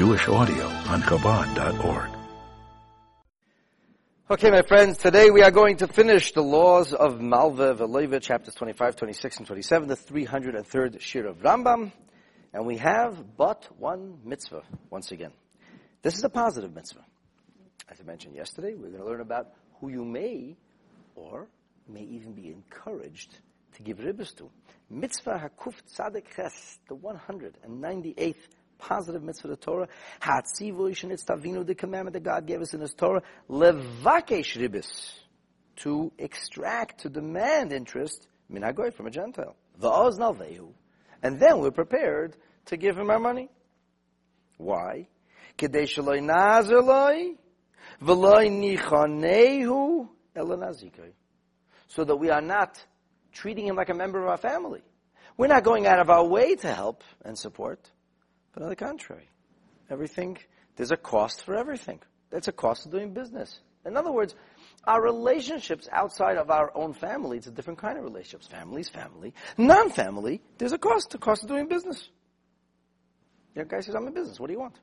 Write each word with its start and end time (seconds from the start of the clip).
Jewish 0.00 0.28
audio 0.28 0.64
on 0.64 1.02
Chabad.org. 1.02 2.08
Okay, 4.30 4.50
my 4.50 4.62
friends, 4.62 4.96
today 4.96 5.30
we 5.30 5.42
are 5.42 5.50
going 5.50 5.76
to 5.76 5.86
finish 5.86 6.32
the 6.32 6.40
laws 6.40 6.94
of 6.94 7.20
Malva 7.20 7.74
Veloiva, 7.74 8.18
chapters 8.18 8.54
25, 8.54 8.96
26, 8.96 9.36
and 9.36 9.46
27, 9.46 9.88
the 9.88 9.96
303rd 9.96 11.00
Shiur 11.00 11.28
of 11.28 11.42
Rambam. 11.42 11.92
And 12.54 12.64
we 12.64 12.78
have 12.78 13.36
but 13.36 13.68
one 13.78 14.20
mitzvah, 14.24 14.62
once 14.88 15.12
again. 15.12 15.32
This 16.00 16.16
is 16.16 16.24
a 16.24 16.30
positive 16.30 16.74
mitzvah. 16.74 17.04
As 17.90 18.00
I 18.00 18.04
mentioned 18.04 18.36
yesterday, 18.36 18.72
we're 18.72 18.88
going 18.88 19.02
to 19.02 19.06
learn 19.06 19.20
about 19.20 19.48
who 19.82 19.90
you 19.90 20.02
may 20.02 20.56
or 21.14 21.46
may 21.86 22.04
even 22.04 22.32
be 22.32 22.48
encouraged 22.48 23.36
to 23.74 23.82
give 23.82 23.98
ribbis 23.98 24.34
to. 24.38 24.50
Mitzvah 24.88 25.50
Hakuf 25.58 25.74
Tzadik 25.94 26.24
Ches, 26.34 26.78
the 26.88 26.96
198th 26.96 28.36
positive 28.80 29.22
mitzvah 29.22 29.48
of 29.48 29.58
the 29.58 29.64
Torah. 29.64 29.88
Hatzivu 30.20 30.90
It's 31.10 31.24
Tavinu, 31.24 31.66
the 31.66 31.74
commandment 31.74 32.14
that 32.14 32.24
God 32.24 32.46
gave 32.46 32.60
us 32.60 32.74
in 32.74 32.80
His 32.80 32.94
Torah. 32.94 33.22
Levakesh 33.48 34.56
ribbis, 34.56 35.12
to 35.76 36.10
extract, 36.18 37.00
to 37.02 37.08
demand 37.08 37.72
interest, 37.72 38.28
minagoy, 38.52 38.92
from 38.92 39.06
a 39.06 39.10
Gentile. 39.10 39.54
Va'oz 39.80 40.18
nalvehu. 40.18 40.72
And 41.22 41.38
then 41.38 41.60
we're 41.60 41.70
prepared 41.70 42.36
to 42.66 42.76
give 42.76 42.98
him 42.98 43.10
our 43.10 43.18
money. 43.18 43.48
Why? 44.56 45.08
Kedei 45.58 45.84
shaloi 45.84 46.20
nazerloi, 46.20 47.36
v'loi 48.02 48.78
nichanehu 48.78 50.08
elanazikoi. 50.36 51.12
So 51.88 52.04
that 52.04 52.16
we 52.16 52.30
are 52.30 52.40
not 52.40 52.82
treating 53.32 53.66
him 53.66 53.76
like 53.76 53.88
a 53.88 53.94
member 53.94 54.22
of 54.22 54.28
our 54.28 54.36
family. 54.36 54.82
We're 55.36 55.46
not 55.46 55.64
going 55.64 55.86
out 55.86 56.00
of 56.00 56.10
our 56.10 56.24
way 56.24 56.54
to 56.56 56.72
help 56.72 57.02
and 57.24 57.38
support, 57.38 57.90
but 58.52 58.62
on 58.62 58.68
the 58.68 58.76
contrary, 58.76 59.28
everything, 59.88 60.38
there's 60.76 60.90
a 60.90 60.96
cost 60.96 61.44
for 61.44 61.54
everything. 61.54 62.00
That's 62.30 62.48
a 62.48 62.52
cost 62.52 62.86
of 62.86 62.92
doing 62.92 63.12
business. 63.12 63.60
In 63.84 63.96
other 63.96 64.12
words, 64.12 64.34
our 64.84 65.02
relationships 65.02 65.88
outside 65.90 66.36
of 66.36 66.50
our 66.50 66.70
own 66.74 66.92
family, 66.92 67.38
it's 67.38 67.46
a 67.46 67.50
different 67.50 67.78
kind 67.78 67.98
of 67.98 68.04
relationships. 68.04 68.46
Family's 68.46 68.88
family. 68.88 69.34
Non-family, 69.56 70.40
there's 70.58 70.72
a 70.72 70.78
cost, 70.78 71.14
a 71.14 71.18
cost 71.18 71.42
of 71.42 71.48
doing 71.48 71.66
business. 71.66 72.08
The 73.54 73.64
guy 73.64 73.80
says, 73.80 73.94
I'm 73.94 74.06
in 74.06 74.14
business. 74.14 74.38
What 74.38 74.46
do 74.46 74.52
you 74.52 74.60
want? 74.60 74.78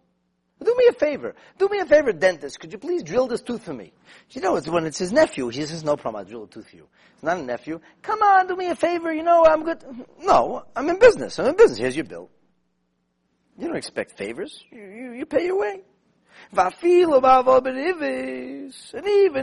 Do 0.64 0.76
me 0.76 0.88
a 0.90 0.94
favor. 0.94 1.36
Do 1.60 1.70
me 1.70 1.80
a 1.80 1.86
favor, 1.86 2.12
dentist. 2.12 2.60
Could 2.60 2.72
you 2.72 2.80
please 2.80 3.04
drill 3.04 3.28
this 3.28 3.42
tooth 3.42 3.64
for 3.64 3.74
me? 3.74 3.94
You 4.32 4.42
know, 4.42 4.56
it's 4.56 4.68
when 4.68 4.86
it's 4.86 4.98
his 4.98 5.12
nephew. 5.12 5.50
He 5.50 5.62
says, 5.64 5.84
no 5.84 5.96
problem, 5.96 6.20
I'll 6.20 6.26
drill 6.26 6.44
a 6.46 6.48
tooth 6.48 6.70
for 6.70 6.76
you. 6.76 6.88
It's 7.14 7.24
not 7.24 7.38
a 7.38 7.44
nephew. 7.44 7.80
Come 8.02 8.22
on, 8.22 8.48
do 8.48 8.56
me 8.56 8.70
a 8.70 8.76
favor. 8.76 9.14
You 9.14 9.24
know, 9.24 9.46
I'm 9.46 9.64
good. 9.64 9.84
No, 10.20 10.64
I'm 10.76 10.90
in 10.90 10.98
business. 10.98 11.38
I'm 11.38 11.48
in 11.48 11.56
business. 11.56 11.78
Here's 11.78 11.96
your 11.96 12.06
bill. 12.06 12.30
You 13.58 13.68
don't 13.68 13.78
expect 13.78 14.18
favors. 14.18 14.64
You, 14.72 14.82
you, 14.84 15.12
you 15.14 15.26
pay 15.26 15.46
your 15.46 15.60
way. 15.60 15.82
And 16.52 16.74
even 16.74 17.08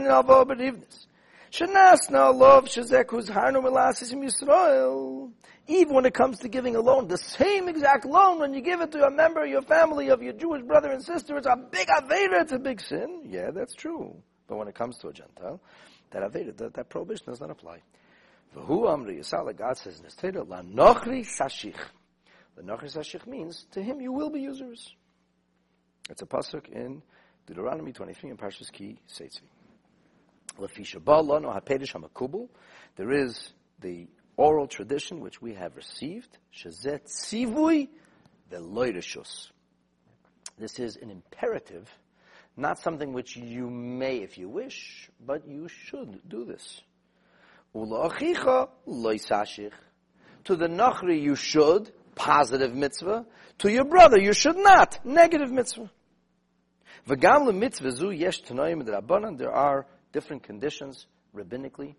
in 0.05 0.11
avoberivis. 0.11 1.07
Shanasna 1.51 2.33
love 2.35 2.65
shazek 2.65 3.09
who's 3.09 3.29
harnu 3.29 3.61
Yisrael 3.63 5.31
even 5.67 5.95
when 5.95 6.05
it 6.05 6.13
comes 6.13 6.39
to 6.39 6.47
giving 6.47 6.75
a 6.75 6.79
loan, 6.79 7.07
the 7.07 7.17
same 7.17 7.67
exact 7.67 8.05
loan, 8.05 8.39
when 8.39 8.53
you 8.53 8.61
give 8.61 8.81
it 8.81 8.91
to 8.91 9.03
a 9.05 9.09
member 9.09 9.43
of 9.43 9.49
your 9.49 9.63
family, 9.63 10.09
of 10.09 10.21
your 10.21 10.33
Jewish 10.33 10.61
brother 10.61 10.91
and 10.91 11.03
sister, 11.03 11.37
it's 11.37 11.47
a 11.47 11.55
big 11.55 11.87
Aveda, 11.87 12.41
it's 12.41 12.51
a 12.51 12.59
big 12.59 12.79
sin. 12.79 13.21
Yeah, 13.25 13.49
that's 13.51 13.73
true. 13.73 14.15
But 14.47 14.57
when 14.57 14.67
it 14.67 14.75
comes 14.75 14.99
to 14.99 15.07
a 15.07 15.13
Gentile, 15.13 15.59
that 16.11 16.21
Aveda, 16.21 16.55
that, 16.57 16.75
that 16.75 16.89
prohibition 16.89 17.25
does 17.25 17.41
not 17.41 17.49
apply. 17.49 17.79
God 18.55 19.77
says 19.77 19.99
in 19.99 20.05
His 20.05 20.15
la 20.47 20.61
nochri 20.61 21.25
sashich. 21.25 21.75
The 22.55 22.63
nochri 22.63 22.91
sashich 22.91 23.27
means, 23.27 23.65
to 23.71 23.81
him 23.81 23.99
you 24.01 24.11
will 24.11 24.29
be 24.29 24.41
users. 24.41 24.95
It's 26.09 26.21
a 26.21 26.25
pasuk 26.25 26.69
in 26.69 27.01
Deuteronomy 27.47 27.91
23 27.91 28.29
and 28.29 28.39
Parshas 28.39 28.71
Ki 28.71 28.99
Seitzi. 29.09 29.41
There 32.95 33.11
is 33.11 33.53
the 33.81 34.07
oral 34.37 34.67
tradition 34.67 35.19
which 35.19 35.41
we 35.41 35.53
have 35.53 35.75
received. 35.75 36.37
This 40.57 40.79
is 40.79 40.95
an 40.95 41.09
imperative, 41.09 41.89
not 42.55 42.79
something 42.79 43.11
which 43.11 43.35
you 43.35 43.69
may 43.69 44.19
if 44.19 44.37
you 44.37 44.47
wish, 44.47 45.09
but 45.25 45.45
you 45.45 45.67
should 45.67 46.21
do 46.29 46.45
this. 46.45 46.81
To 47.73 47.85
the 50.55 50.67
nachri 50.67 51.21
you 51.21 51.35
should, 51.35 51.91
positive 52.15 52.73
mitzvah. 52.73 53.25
To 53.59 53.71
your 53.71 53.85
brother 53.85 54.19
you 54.19 54.33
should 54.33 54.57
not, 54.57 55.05
negative 55.05 55.51
mitzvah. 55.51 55.89
V'gam 57.07 58.19
yesh 58.19 58.41
tanoim 58.43 59.37
There 59.37 59.51
are 59.51 59.85
different 60.11 60.43
conditions 60.43 61.07
rabbinically 61.35 61.95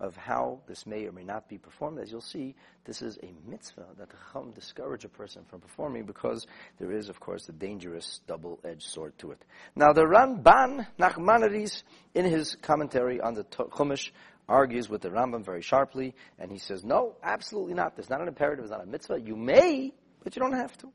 of 0.00 0.16
how 0.16 0.60
this 0.68 0.86
may 0.86 1.06
or 1.06 1.12
may 1.12 1.24
not 1.24 1.48
be 1.48 1.58
performed. 1.58 1.98
As 1.98 2.10
you'll 2.10 2.20
see, 2.20 2.54
this 2.84 3.02
is 3.02 3.18
a 3.22 3.32
mitzvah 3.48 3.86
that 3.98 4.08
the 4.08 4.16
Chacham 4.16 4.52
discourage 4.52 5.04
a 5.04 5.08
person 5.08 5.44
from 5.48 5.60
performing 5.60 6.04
because 6.04 6.46
there 6.78 6.92
is, 6.92 7.08
of 7.08 7.18
course, 7.18 7.48
a 7.48 7.52
dangerous 7.52 8.20
double-edged 8.26 8.82
sword 8.82 9.18
to 9.18 9.32
it. 9.32 9.44
Now, 9.74 9.92
the 9.92 10.02
Ramban 10.02 10.86
Nachmanides, 10.98 11.82
in 12.14 12.24
his 12.24 12.56
commentary 12.62 13.20
on 13.20 13.34
the 13.34 13.44
Chumash, 13.44 14.10
argues 14.48 14.88
with 14.88 15.02
the 15.02 15.10
Rambam 15.10 15.44
very 15.44 15.62
sharply, 15.62 16.14
and 16.38 16.50
he 16.50 16.58
says, 16.58 16.84
no, 16.84 17.16
absolutely 17.22 17.74
not. 17.74 17.96
There's 17.96 18.10
not 18.10 18.20
an 18.20 18.28
imperative, 18.28 18.64
it's 18.64 18.72
not 18.72 18.82
a 18.82 18.86
mitzvah. 18.86 19.20
You 19.20 19.36
may, 19.36 19.92
but 20.24 20.34
you 20.34 20.42
don't 20.42 20.54
have 20.56 20.76
to. 20.78 20.92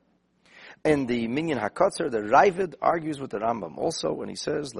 In 0.85 1.05
the 1.05 1.27
Minyan 1.27 1.59
HaKotzer, 1.59 2.09
the 2.11 2.19
Raavad 2.19 2.75
argues 2.81 3.19
with 3.19 3.31
the 3.31 3.37
Rambam 3.39 3.77
also 3.77 4.11
when 4.11 4.27
he 4.27 4.35
says, 4.35 4.73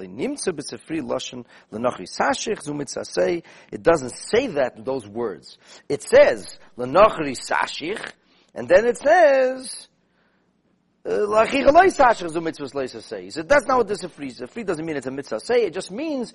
sashich. 2.06 3.44
It 3.72 3.84
doesn't 3.84 4.10
say 4.10 4.48
that, 4.48 4.84
those 4.84 5.08
words. 5.08 5.58
It 5.88 6.04
says, 6.04 6.58
sashich, 6.78 8.12
and 8.56 8.68
then 8.68 8.86
it 8.86 8.98
says, 8.98 9.88
he 13.24 13.30
said, 13.30 13.50
that's 13.50 13.66
not 13.66 13.78
what 13.78 13.88
this 13.88 14.04
is. 14.04 14.38
The 14.38 14.48
free 14.48 14.64
doesn't 14.64 14.86
mean 14.86 14.96
it's 14.96 15.08
a 15.08 15.12
mitzvah 15.12 15.42
say, 15.42 15.66
it 15.66 15.74
just 15.74 15.92
means 15.92 16.34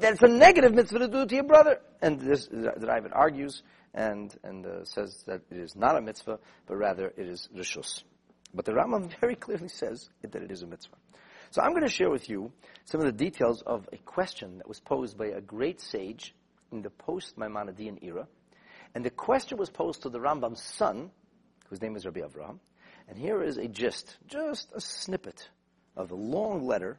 that 0.00 0.14
it's 0.14 0.22
a 0.22 0.28
negative 0.28 0.74
mitzvah 0.74 0.98
to 1.00 1.08
do 1.08 1.26
to 1.26 1.34
your 1.34 1.44
brother. 1.44 1.80
And 2.02 2.20
this, 2.20 2.46
the 2.46 2.72
Raavad 2.80 3.10
argues 3.12 3.62
and, 3.94 4.34
and 4.42 4.66
uh, 4.66 4.84
says 4.84 5.22
that 5.26 5.42
it 5.50 5.58
is 5.58 5.76
not 5.76 5.96
a 5.96 6.00
mitzvah, 6.00 6.40
but 6.66 6.76
rather 6.76 7.12
it 7.16 7.28
is 7.28 7.48
rishus. 7.56 8.02
But 8.52 8.64
the 8.64 8.72
Rambam 8.72 9.12
very 9.20 9.36
clearly 9.36 9.68
says 9.68 10.08
that 10.22 10.42
it 10.42 10.50
is 10.50 10.62
a 10.62 10.66
mitzvah. 10.66 10.96
So 11.52 11.62
I'm 11.62 11.70
going 11.70 11.82
to 11.82 11.88
share 11.88 12.10
with 12.10 12.28
you 12.28 12.52
some 12.86 13.00
of 13.00 13.06
the 13.06 13.12
details 13.12 13.62
of 13.62 13.88
a 13.92 13.96
question 13.98 14.58
that 14.58 14.68
was 14.68 14.80
posed 14.80 15.18
by 15.18 15.26
a 15.26 15.40
great 15.40 15.80
sage 15.80 16.34
in 16.72 16.82
the 16.82 16.90
post-Maimonidean 16.90 18.02
era. 18.02 18.26
And 18.94 19.04
the 19.04 19.10
question 19.10 19.58
was 19.58 19.70
posed 19.70 20.02
to 20.02 20.08
the 20.08 20.18
Rambam's 20.18 20.62
son, 20.62 21.10
whose 21.68 21.80
name 21.80 21.96
is 21.96 22.04
Rabbi 22.04 22.20
Avraham. 22.20 22.58
And 23.08 23.18
here 23.18 23.42
is 23.42 23.56
a 23.56 23.68
gist, 23.68 24.16
just 24.28 24.70
a 24.74 24.80
snippet 24.80 25.48
of 25.96 26.10
a 26.10 26.14
long 26.14 26.66
letter, 26.66 26.98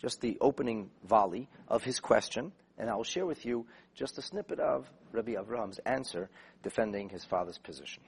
just 0.00 0.20
the 0.20 0.38
opening 0.40 0.90
volley 1.04 1.48
of 1.68 1.82
his 1.82 2.00
question. 2.00 2.52
And 2.78 2.88
I 2.88 2.94
will 2.94 3.04
share 3.04 3.26
with 3.26 3.44
you 3.44 3.66
just 3.94 4.18
a 4.18 4.22
snippet 4.22 4.60
of 4.60 4.90
Rabbi 5.12 5.32
Avraham's 5.32 5.78
answer 5.80 6.30
defending 6.62 7.08
his 7.08 7.24
father's 7.24 7.58
position. 7.58 8.02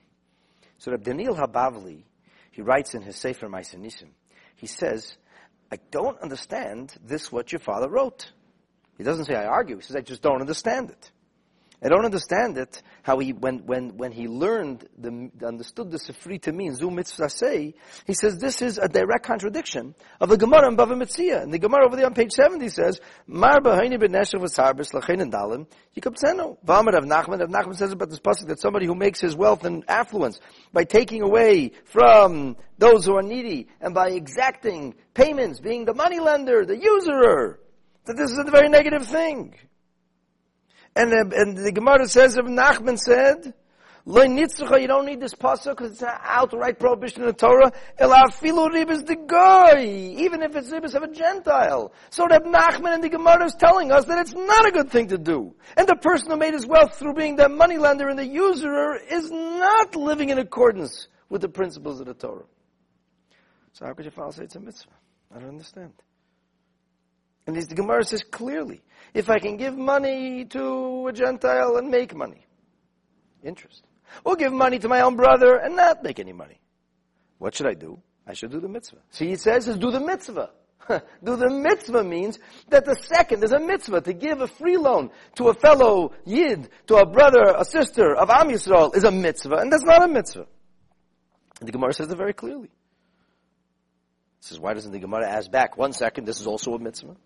So 0.78 0.90
Rabbi 0.90 1.04
Daniel 1.04 1.34
Habavli 1.34 2.04
he 2.54 2.62
writes 2.62 2.94
in 2.94 3.02
his 3.02 3.16
Sefer 3.16 3.48
Maisenisim, 3.48 4.10
he 4.54 4.68
says, 4.68 5.16
I 5.72 5.78
don't 5.90 6.20
understand 6.20 6.94
this 7.04 7.32
what 7.32 7.50
your 7.50 7.58
father 7.58 7.88
wrote. 7.88 8.30
He 8.96 9.02
doesn't 9.02 9.24
say 9.24 9.34
I 9.34 9.46
argue. 9.46 9.74
He 9.74 9.82
says 9.82 9.96
I 9.96 10.02
just 10.02 10.22
don't 10.22 10.40
understand 10.40 10.90
it. 10.90 11.10
I 11.84 11.88
don't 11.88 12.06
understand 12.06 12.56
it, 12.56 12.82
how 13.02 13.18
he, 13.18 13.34
when, 13.34 13.66
when, 13.66 13.98
when 13.98 14.10
he 14.10 14.26
learned, 14.26 14.88
the, 14.96 15.30
understood 15.46 15.90
the 15.90 15.98
Sifri 15.98 16.40
to 16.40 16.52
mean, 16.52 16.74
Zu 16.74 16.90
Mitzvah 16.90 17.28
say, 17.28 17.74
he 18.06 18.14
says 18.14 18.38
this 18.38 18.62
is 18.62 18.78
a 18.78 18.88
direct 18.88 19.26
contradiction 19.26 19.94
of 20.18 20.30
the 20.30 20.38
Gemara 20.38 20.68
in 20.68 20.78
Bava 20.78 20.94
Metzia. 20.94 21.42
And 21.42 21.52
the 21.52 21.58
Gemara 21.58 21.84
over 21.84 21.96
there 21.96 22.06
on 22.06 22.14
page 22.14 22.32
70 22.32 22.70
says, 22.70 23.00
Mar 23.26 23.60
b'haini 23.60 23.98
b'nesher 23.98 24.40
v'sarbis 24.40 24.94
l'chein 24.94 25.20
and 25.20 25.30
dalim, 25.30 25.66
yikabtzenu. 25.94 26.56
V'amar 26.64 26.96
of 26.96 27.04
Nachman, 27.04 27.42
of 27.42 27.50
Nachman 27.50 27.76
says 27.76 27.92
about 27.92 28.08
this 28.08 28.20
pasuk 28.20 28.46
that 28.46 28.60
somebody 28.60 28.86
who 28.86 28.94
makes 28.94 29.20
his 29.20 29.36
wealth 29.36 29.66
and 29.66 29.84
affluence 29.86 30.40
by 30.72 30.84
taking 30.84 31.20
away 31.20 31.72
from 31.84 32.56
those 32.78 33.04
who 33.04 33.14
are 33.14 33.22
needy 33.22 33.68
and 33.82 33.92
by 33.92 34.08
exacting 34.08 34.94
payments, 35.12 35.60
being 35.60 35.84
the 35.84 35.92
money 35.92 36.18
lender, 36.18 36.64
the 36.64 36.78
usurer, 36.78 37.60
that 38.06 38.16
this 38.16 38.30
is 38.30 38.38
a 38.38 38.50
very 38.50 38.70
negative 38.70 39.06
thing. 39.06 39.54
And 40.96 41.10
the, 41.10 41.32
and 41.36 41.56
the 41.56 41.72
Gemara 41.72 42.06
says, 42.06 42.36
Rabbi 42.36 42.50
Nachman 42.50 42.98
said, 42.98 43.54
Loy 44.06 44.26
nitzucha, 44.26 44.82
you 44.82 44.86
don't 44.86 45.06
need 45.06 45.18
this 45.18 45.34
pasuk 45.34 45.70
because 45.76 45.92
it's 45.92 46.02
an 46.02 46.10
outright 46.22 46.78
prohibition 46.78 47.22
in 47.22 47.28
the 47.28 47.32
Torah. 47.32 47.72
Elafilu 47.98 48.70
ribis 48.70 49.06
the 49.06 49.16
goy, 49.16 49.82
even 50.22 50.42
if 50.42 50.54
it's 50.54 50.70
ribis 50.70 50.94
of 50.94 51.04
a 51.04 51.08
Gentile. 51.08 51.90
So 52.10 52.26
Rabbi 52.26 52.50
Nachman 52.50 52.94
and 52.96 53.02
the 53.02 53.08
Gemara 53.08 53.46
is 53.46 53.54
telling 53.54 53.90
us 53.90 54.04
that 54.04 54.18
it's 54.18 54.34
not 54.34 54.68
a 54.68 54.72
good 54.72 54.90
thing 54.90 55.08
to 55.08 55.16
do. 55.16 55.54
And 55.78 55.88
the 55.88 55.96
person 55.96 56.30
who 56.30 56.36
made 56.36 56.52
his 56.52 56.66
wealth 56.66 56.98
through 56.98 57.14
being 57.14 57.36
the 57.36 57.48
moneylender 57.48 58.08
and 58.08 58.18
the 58.18 58.26
usurer 58.26 58.98
is 59.10 59.30
not 59.30 59.96
living 59.96 60.28
in 60.28 60.38
accordance 60.38 61.08
with 61.30 61.40
the 61.40 61.48
principles 61.48 61.98
of 62.00 62.06
the 62.06 62.14
Torah. 62.14 62.44
So 63.72 63.86
how 63.86 63.94
could 63.94 64.04
your 64.04 64.12
father 64.12 64.32
say 64.32 64.44
it's 64.44 64.54
a 64.54 64.60
mitzvah? 64.60 64.90
I 65.34 65.38
don't 65.38 65.48
understand. 65.48 65.94
And 67.46 67.56
the 67.56 67.74
Gemara 67.74 68.04
says 68.04 68.22
clearly, 68.22 68.82
if 69.12 69.28
I 69.28 69.38
can 69.38 69.56
give 69.56 69.76
money 69.76 70.44
to 70.46 71.08
a 71.08 71.12
Gentile 71.12 71.76
and 71.76 71.90
make 71.90 72.14
money, 72.14 72.46
interest, 73.42 73.84
or 74.24 74.36
give 74.36 74.52
money 74.52 74.78
to 74.78 74.88
my 74.88 75.00
own 75.00 75.16
brother 75.16 75.56
and 75.56 75.76
not 75.76 76.02
make 76.02 76.18
any 76.18 76.32
money, 76.32 76.60
what 77.38 77.54
should 77.54 77.66
I 77.66 77.74
do? 77.74 78.00
I 78.26 78.32
should 78.32 78.50
do 78.50 78.60
the 78.60 78.68
mitzvah. 78.68 79.00
See, 79.10 79.28
he 79.28 79.36
says 79.36 79.68
is 79.68 79.76
do 79.76 79.90
the 79.90 80.00
mitzvah. 80.00 80.50
do 80.88 81.36
the 81.36 81.50
mitzvah 81.50 82.04
means 82.04 82.38
that 82.68 82.84
the 82.84 82.94
second 82.94 83.42
is 83.42 83.52
a 83.52 83.58
mitzvah 83.58 84.00
to 84.02 84.12
give 84.12 84.40
a 84.40 84.46
free 84.46 84.76
loan 84.76 85.10
to 85.36 85.48
a 85.48 85.54
fellow 85.54 86.12
yid, 86.24 86.68
to 86.86 86.96
a 86.96 87.06
brother, 87.06 87.54
a 87.56 87.64
sister 87.64 88.14
of 88.14 88.30
Am 88.30 88.48
Yisrael 88.48 88.94
is 88.94 89.04
a 89.04 89.10
mitzvah, 89.10 89.56
and 89.56 89.72
that's 89.72 89.84
not 89.84 90.02
a 90.02 90.08
mitzvah. 90.08 90.46
And 91.60 91.68
the 91.68 91.72
Gemara 91.72 91.92
says 91.92 92.10
it 92.10 92.16
very 92.16 92.34
clearly. 92.34 92.68
It 92.68 92.70
says, 94.40 94.60
why 94.60 94.74
doesn't 94.74 94.92
the 94.92 94.98
Gemara 94.98 95.28
ask 95.28 95.50
back, 95.50 95.78
one 95.78 95.92
second, 95.92 96.26
this 96.26 96.40
is 96.40 96.46
also 96.46 96.74
a 96.74 96.78
mitzvah? 96.78 97.16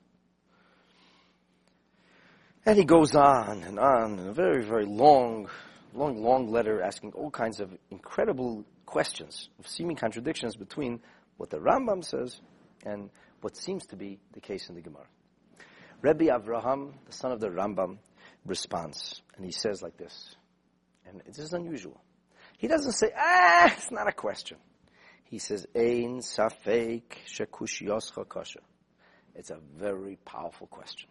And 2.69 2.77
he 2.77 2.85
goes 2.85 3.15
on 3.15 3.63
and 3.63 3.79
on 3.79 4.19
in 4.19 4.29
a 4.29 4.33
very, 4.35 4.63
very 4.63 4.85
long, 4.85 5.49
long, 5.95 6.23
long 6.23 6.53
letter 6.53 6.83
asking 6.83 7.13
all 7.15 7.31
kinds 7.31 7.61
of 7.61 7.71
incredible 7.91 8.63
questions 8.85 9.49
of 9.59 9.67
seeming 9.67 9.97
contradictions 9.97 10.55
between 10.55 11.01
what 11.39 11.49
the 11.49 11.57
Rambam 11.57 12.05
says 12.05 12.43
and 12.85 13.09
what 13.41 13.57
seems 13.57 13.87
to 13.87 13.97
be 13.97 14.19
the 14.35 14.41
case 14.41 14.69
in 14.69 14.75
the 14.75 14.83
Gemara. 14.83 15.07
Rabbi 16.03 16.27
Avraham, 16.27 16.93
the 17.07 17.13
son 17.13 17.33
of 17.33 17.41
the 17.41 17.49
Rambam, 17.49 17.97
responds, 18.45 19.23
and 19.39 19.47
he 19.47 19.51
says 19.51 19.81
like 19.81 19.97
this, 19.97 20.37
and 21.07 21.23
this 21.25 21.39
is 21.39 21.55
unusual. 21.55 21.99
He 22.59 22.69
doesn't 22.69 22.93
say, 22.93 23.13
ah, 23.17 23.73
it's 23.79 23.91
not 23.91 24.11
a 24.11 24.13
question. 24.13 24.59
He 25.25 25.39
says, 25.39 25.67
Ein 25.75 26.21
safek 26.21 27.05
shekush 27.27 27.81
yoscha 27.81 28.29
kasha. 28.29 28.61
It's 29.35 29.49
a 29.49 29.59
very 29.79 30.19
powerful 30.27 30.67
question. 30.67 31.09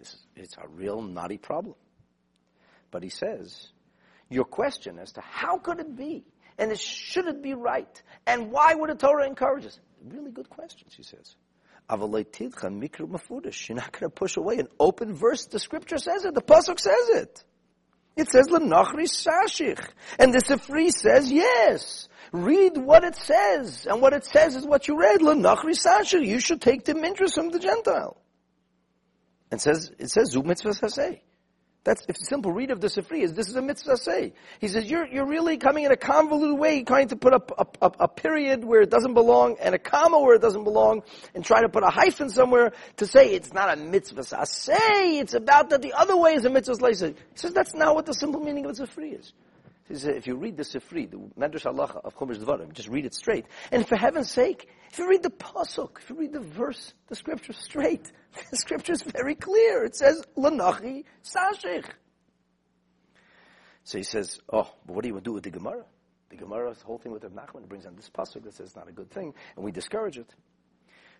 This 0.00 0.14
is, 0.14 0.26
it's 0.34 0.56
a 0.56 0.66
real 0.66 1.00
knotty 1.00 1.38
problem. 1.38 1.76
But 2.90 3.04
he 3.04 3.10
says, 3.10 3.68
your 4.28 4.44
question 4.44 4.98
as 4.98 5.12
to 5.12 5.20
how 5.20 5.58
could 5.58 5.78
it 5.78 5.94
be, 5.96 6.24
and 6.58 6.72
it, 6.72 6.80
should 6.80 7.26
it 7.26 7.40
be 7.42 7.54
right, 7.54 8.02
and 8.26 8.50
why 8.50 8.74
would 8.74 8.90
the 8.90 8.96
Torah 8.96 9.26
encourage 9.26 9.66
us? 9.66 9.78
Really 10.02 10.32
good 10.32 10.50
questions, 10.50 10.94
he 10.96 11.02
says. 11.02 11.36
You're 11.88 11.98
not 11.98 12.18
going 13.92 14.00
to 14.00 14.10
push 14.10 14.36
away 14.36 14.58
an 14.58 14.68
open 14.78 15.14
verse. 15.14 15.46
The 15.46 15.58
scripture 15.58 15.98
says 15.98 16.24
it. 16.24 16.34
The 16.34 16.42
pasuk 16.42 16.78
says 16.80 17.08
it. 17.10 17.44
It 18.16 18.28
says 18.28 18.48
lenachri 18.48 19.06
sashich, 19.06 19.88
and 20.18 20.34
the 20.34 20.38
Sifri 20.38 20.90
says 20.90 21.30
yes. 21.30 22.08
Read 22.32 22.76
what 22.76 23.04
it 23.04 23.16
says, 23.16 23.86
and 23.86 24.00
what 24.02 24.12
it 24.12 24.24
says 24.24 24.56
is 24.56 24.66
what 24.66 24.88
you 24.88 24.98
read. 24.98 25.20
Lenachri 25.20 25.74
sashich. 25.74 26.26
You 26.26 26.40
should 26.40 26.60
take 26.60 26.84
the 26.84 26.96
interest 26.96 27.34
from 27.34 27.50
the 27.50 27.58
Gentile. 27.58 28.16
And 29.50 29.60
says, 29.60 29.92
it 29.98 30.10
says, 30.10 30.30
Zu 30.30 30.42
mitzvah 30.42 30.70
saseh. 30.70 31.20
That's 31.82 32.04
if 32.08 32.16
simple 32.18 32.52
read 32.52 32.70
of 32.70 32.82
the 32.82 32.88
Sifri 32.88 33.22
is 33.22 33.32
this 33.32 33.48
is 33.48 33.56
a 33.56 33.62
mitzvah 33.62 33.96
say. 33.96 34.34
He 34.60 34.68
says 34.68 34.84
you're 34.90 35.06
you're 35.06 35.26
really 35.26 35.56
coming 35.56 35.84
in 35.84 35.92
a 35.92 35.96
convoluted 35.96 36.58
way, 36.58 36.82
trying 36.82 37.08
to 37.08 37.16
put 37.16 37.32
a, 37.32 37.40
a, 37.80 37.92
a, 38.00 38.08
period 38.08 38.62
where 38.64 38.82
it 38.82 38.90
doesn't 38.90 39.14
belong 39.14 39.56
and 39.62 39.74
a 39.74 39.78
comma 39.78 40.20
where 40.20 40.34
it 40.34 40.42
doesn't 40.42 40.64
belong, 40.64 41.02
and 41.34 41.42
trying 41.42 41.62
to 41.62 41.70
put 41.70 41.82
a 41.82 41.88
hyphen 41.88 42.28
somewhere 42.28 42.72
to 42.98 43.06
say 43.06 43.32
it's 43.32 43.54
not 43.54 43.72
a 43.72 43.80
mitzvah 43.80 44.24
say. 44.24 45.18
It's 45.20 45.32
about 45.32 45.70
that 45.70 45.80
the 45.80 45.94
other 45.94 46.18
way 46.18 46.34
is 46.34 46.44
a 46.44 46.50
mitzvah 46.50 46.94
say. 46.94 47.08
He 47.08 47.14
says 47.36 47.54
that's 47.54 47.74
not 47.74 47.94
what 47.94 48.04
the 48.04 48.14
simple 48.14 48.42
meaning 48.42 48.66
of 48.66 48.76
the 48.76 48.86
Sifri 48.86 49.18
is. 49.18 49.32
He 49.90 50.08
if 50.08 50.26
you 50.28 50.36
read 50.36 50.56
the 50.56 50.62
Sifri, 50.62 51.10
the 51.10 51.16
Medrash 51.38 51.64
Halacha 51.64 52.04
of 52.04 52.16
Chumash 52.16 52.38
Dvarim, 52.38 52.72
just 52.72 52.88
read 52.88 53.06
it 53.06 53.14
straight. 53.14 53.46
And 53.72 53.86
for 53.86 53.96
heaven's 53.96 54.30
sake, 54.30 54.68
if 54.92 54.98
you 54.98 55.08
read 55.08 55.24
the 55.24 55.30
pasuk, 55.30 55.98
if 56.00 56.10
you 56.10 56.16
read 56.16 56.32
the 56.32 56.40
verse, 56.40 56.94
the 57.08 57.16
scripture 57.16 57.52
straight, 57.52 58.10
the 58.50 58.56
scripture 58.56 58.92
is 58.92 59.02
very 59.02 59.34
clear. 59.34 59.84
It 59.84 59.96
says, 59.96 60.22
Lanachi 60.36 61.04
Sashich. 61.24 61.86
So 63.82 63.98
he 63.98 64.04
says, 64.04 64.40
oh, 64.52 64.70
but 64.86 64.94
what 64.94 65.02
do 65.02 65.08
you 65.08 65.20
do 65.20 65.32
with 65.32 65.42
the 65.42 65.50
Gemara? 65.50 65.84
The 66.28 66.36
Gemara, 66.36 66.72
the 66.72 66.84
whole 66.84 66.98
thing 66.98 67.10
with 67.10 67.22
the 67.22 67.28
Nachman 67.28 67.68
brings 67.68 67.86
on 67.86 67.96
this 67.96 68.08
pasuk 68.08 68.44
that 68.44 68.54
says 68.54 68.68
it's 68.68 68.76
not 68.76 68.88
a 68.88 68.92
good 68.92 69.10
thing, 69.10 69.34
and 69.56 69.64
we 69.64 69.72
discourage 69.72 70.18
it. 70.18 70.32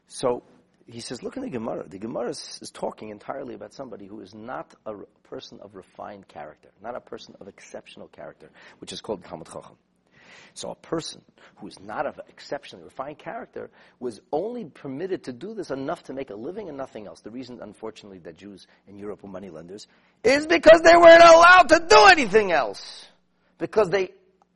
So 0.06 0.44
he 0.90 1.00
says, 1.00 1.22
look 1.22 1.36
in 1.36 1.42
the 1.42 1.50
Gemara. 1.50 1.88
The 1.88 1.98
Gemara 1.98 2.30
is, 2.30 2.58
is, 2.60 2.70
talking 2.70 3.10
entirely 3.10 3.54
about 3.54 3.72
somebody 3.72 4.06
who 4.06 4.20
is 4.20 4.34
not 4.34 4.74
a 4.86 4.94
person 5.24 5.60
of 5.60 5.74
refined 5.74 6.26
character, 6.28 6.68
not 6.82 6.96
a 6.96 7.00
person 7.00 7.36
of 7.40 7.48
exceptional 7.48 8.08
character, 8.08 8.50
which 8.78 8.92
is 8.92 9.00
called 9.00 9.22
Talmid 9.22 9.46
Chacham. 9.46 9.76
So 10.54 10.70
a 10.70 10.74
person 10.74 11.22
who 11.56 11.68
is 11.68 11.78
not 11.78 12.06
of 12.06 12.20
exceptionally 12.28 12.84
refined 12.84 13.18
character 13.18 13.70
was 13.98 14.20
only 14.32 14.64
permitted 14.64 15.24
to 15.24 15.32
do 15.32 15.54
this 15.54 15.70
enough 15.70 16.02
to 16.04 16.12
make 16.12 16.30
a 16.30 16.34
living 16.34 16.68
and 16.68 16.76
nothing 16.76 17.06
else. 17.06 17.20
The 17.20 17.30
reason, 17.30 17.60
unfortunately, 17.62 18.18
that 18.20 18.36
Jews 18.36 18.66
in 18.88 18.98
Europe 18.98 19.22
were 19.22 19.28
moneylenders 19.28 19.86
is 20.24 20.46
because 20.46 20.80
they 20.82 20.96
weren't 20.96 21.22
allowed 21.22 21.68
to 21.68 21.86
do 21.88 22.06
anything 22.06 22.52
else. 22.52 23.06
Because 23.58 23.90
they 23.90 24.10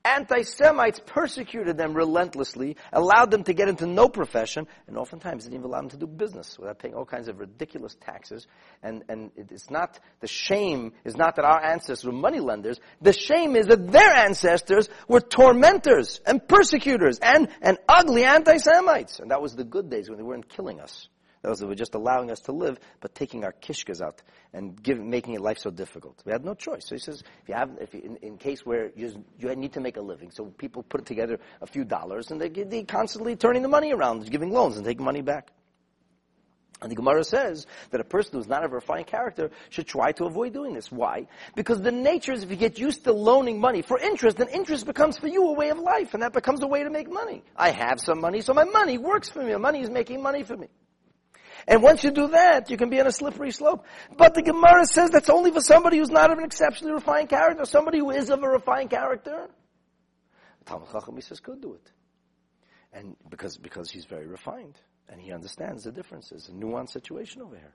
anti-Semites 0.04 1.00
persecuted 1.06 1.76
them 1.76 1.94
relentlessly, 1.94 2.76
allowed 2.92 3.30
them 3.30 3.44
to 3.44 3.54
get 3.54 3.68
into 3.68 3.86
no 3.86 4.08
profession, 4.08 4.66
and 4.86 4.96
oftentimes 4.96 5.44
didn't 5.44 5.54
even 5.54 5.66
allow 5.66 5.80
them 5.80 5.90
to 5.90 5.96
do 5.96 6.06
business 6.06 6.58
without 6.58 6.78
paying 6.78 6.94
all 6.94 7.04
kinds 7.04 7.28
of 7.28 7.40
ridiculous 7.40 7.96
taxes. 8.00 8.46
And, 8.82 9.04
and 9.08 9.30
it's 9.36 9.70
not, 9.70 9.98
the 10.20 10.26
shame 10.26 10.92
is 11.04 11.16
not 11.16 11.36
that 11.36 11.44
our 11.44 11.64
ancestors 11.64 12.04
were 12.04 12.12
moneylenders. 12.12 12.78
The 13.00 13.12
shame 13.12 13.56
is 13.56 13.66
that 13.66 13.90
their 13.90 14.12
ancestors 14.12 14.88
were 15.08 15.20
tormentors 15.20 16.20
and 16.26 16.46
persecutors 16.46 17.18
and, 17.18 17.48
and 17.62 17.78
ugly 17.88 18.24
anti-Semites. 18.24 19.20
And 19.20 19.30
that 19.30 19.40
was 19.40 19.54
the 19.54 19.64
good 19.64 19.90
days 19.90 20.08
when 20.08 20.18
they 20.18 20.24
weren't 20.24 20.48
killing 20.48 20.80
us. 20.80 21.08
Those 21.44 21.58
that 21.58 21.66
were 21.66 21.74
just 21.74 21.94
allowing 21.94 22.30
us 22.30 22.40
to 22.40 22.52
live, 22.52 22.80
but 23.02 23.14
taking 23.14 23.44
our 23.44 23.52
kishkas 23.52 24.00
out 24.00 24.22
and 24.54 24.82
giving, 24.82 25.10
making 25.10 25.38
life 25.38 25.58
so 25.58 25.70
difficult. 25.70 26.22
We 26.24 26.32
had 26.32 26.42
no 26.42 26.54
choice. 26.54 26.86
So 26.86 26.94
he 26.94 26.98
says, 26.98 27.22
if 27.42 27.48
you 27.50 27.54
have, 27.54 27.70
if 27.82 27.92
you, 27.92 28.00
in, 28.00 28.16
in 28.28 28.38
case 28.38 28.64
where 28.64 28.90
you, 28.96 29.22
you 29.38 29.54
need 29.54 29.74
to 29.74 29.80
make 29.80 29.98
a 29.98 30.00
living, 30.00 30.30
so 30.30 30.46
people 30.46 30.82
put 30.82 31.04
together 31.04 31.38
a 31.60 31.66
few 31.66 31.84
dollars 31.84 32.30
and 32.30 32.40
they, 32.40 32.48
they 32.48 32.84
constantly 32.84 33.36
turning 33.36 33.60
the 33.60 33.68
money 33.68 33.92
around, 33.92 34.26
giving 34.30 34.52
loans 34.52 34.78
and 34.78 34.86
taking 34.86 35.04
money 35.04 35.20
back. 35.20 35.50
And 36.80 36.90
the 36.90 36.96
Gemara 36.96 37.24
says 37.24 37.66
that 37.90 38.00
a 38.00 38.04
person 38.04 38.32
who's 38.32 38.48
not 38.48 38.64
of 38.64 38.72
a 38.72 38.76
refined 38.76 39.06
character 39.06 39.50
should 39.68 39.86
try 39.86 40.12
to 40.12 40.24
avoid 40.24 40.54
doing 40.54 40.72
this. 40.72 40.90
Why? 40.90 41.26
Because 41.54 41.82
the 41.82 41.92
nature 41.92 42.32
is 42.32 42.42
if 42.42 42.50
you 42.50 42.56
get 42.56 42.78
used 42.78 43.04
to 43.04 43.12
loaning 43.12 43.60
money 43.60 43.82
for 43.82 43.98
interest, 43.98 44.38
then 44.38 44.48
interest 44.48 44.86
becomes 44.86 45.18
for 45.18 45.28
you 45.28 45.46
a 45.48 45.52
way 45.52 45.68
of 45.68 45.78
life, 45.78 46.14
and 46.14 46.22
that 46.22 46.32
becomes 46.32 46.62
a 46.62 46.66
way 46.66 46.82
to 46.84 46.90
make 46.90 47.12
money. 47.12 47.44
I 47.54 47.70
have 47.70 48.00
some 48.00 48.18
money, 48.18 48.40
so 48.40 48.54
my 48.54 48.64
money 48.64 48.96
works 48.96 49.28
for 49.28 49.42
me. 49.42 49.52
My 49.52 49.58
money 49.58 49.80
is 49.82 49.90
making 49.90 50.22
money 50.22 50.42
for 50.42 50.56
me. 50.56 50.68
And 51.66 51.82
once 51.82 52.04
you 52.04 52.10
do 52.10 52.28
that, 52.28 52.70
you 52.70 52.76
can 52.76 52.90
be 52.90 53.00
on 53.00 53.06
a 53.06 53.12
slippery 53.12 53.50
slope. 53.50 53.84
But 54.16 54.34
the 54.34 54.42
Gemara 54.42 54.86
says 54.86 55.10
that's 55.10 55.30
only 55.30 55.50
for 55.50 55.60
somebody 55.60 55.98
who's 55.98 56.10
not 56.10 56.30
of 56.30 56.38
an 56.38 56.44
exceptionally 56.44 56.94
refined 56.94 57.28
character, 57.28 57.64
somebody 57.64 57.98
who 57.98 58.10
is 58.10 58.30
of 58.30 58.42
a 58.42 58.48
refined 58.48 58.90
character. 58.90 59.48
Talmid 60.66 60.92
Chacham 60.92 61.20
says 61.20 61.40
could 61.40 61.60
do 61.60 61.74
it. 61.74 61.90
And 62.92 63.16
because, 63.28 63.56
because 63.56 63.90
he's 63.90 64.04
very 64.04 64.26
refined. 64.26 64.78
And 65.08 65.20
he 65.20 65.32
understands 65.32 65.84
the 65.84 65.92
differences, 65.92 66.48
a 66.48 66.52
nuanced 66.52 66.90
situation 66.90 67.42
over 67.42 67.56
here. 67.56 67.74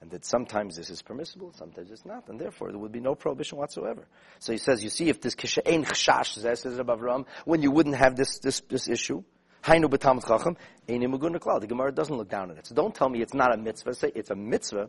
And 0.00 0.10
that 0.12 0.24
sometimes 0.24 0.76
this 0.76 0.88
is 0.88 1.02
permissible, 1.02 1.52
sometimes 1.52 1.90
it's 1.90 2.06
not, 2.06 2.28
and 2.28 2.40
therefore 2.40 2.70
there 2.70 2.78
would 2.78 2.92
be 2.92 3.00
no 3.00 3.14
prohibition 3.14 3.58
whatsoever. 3.58 4.06
So 4.38 4.52
he 4.52 4.58
says, 4.58 4.82
you 4.82 4.88
see, 4.88 5.10
if 5.10 5.20
this 5.20 5.34
kishain 5.34 5.84
chashash, 5.84 6.38
says 6.38 6.78
Rabbi 6.78 6.94
Ram, 6.94 7.26
when 7.44 7.60
you 7.60 7.70
wouldn't 7.70 7.96
have 7.96 8.16
this, 8.16 8.38
this, 8.38 8.60
this 8.60 8.88
issue, 8.88 9.22
Hainu 9.62 9.86
b'tamid 9.86 10.26
chacham, 10.26 10.56
The 10.86 11.66
Gemara 11.66 11.92
doesn't 11.92 12.16
look 12.16 12.28
down 12.28 12.50
on 12.50 12.58
it. 12.58 12.66
So 12.66 12.74
don't 12.74 12.94
tell 12.94 13.08
me 13.08 13.20
it's 13.20 13.34
not 13.34 13.54
a 13.54 13.56
mitzvah. 13.56 13.94
Say 13.94 14.12
it's 14.14 14.30
a 14.30 14.34
mitzvah 14.34 14.88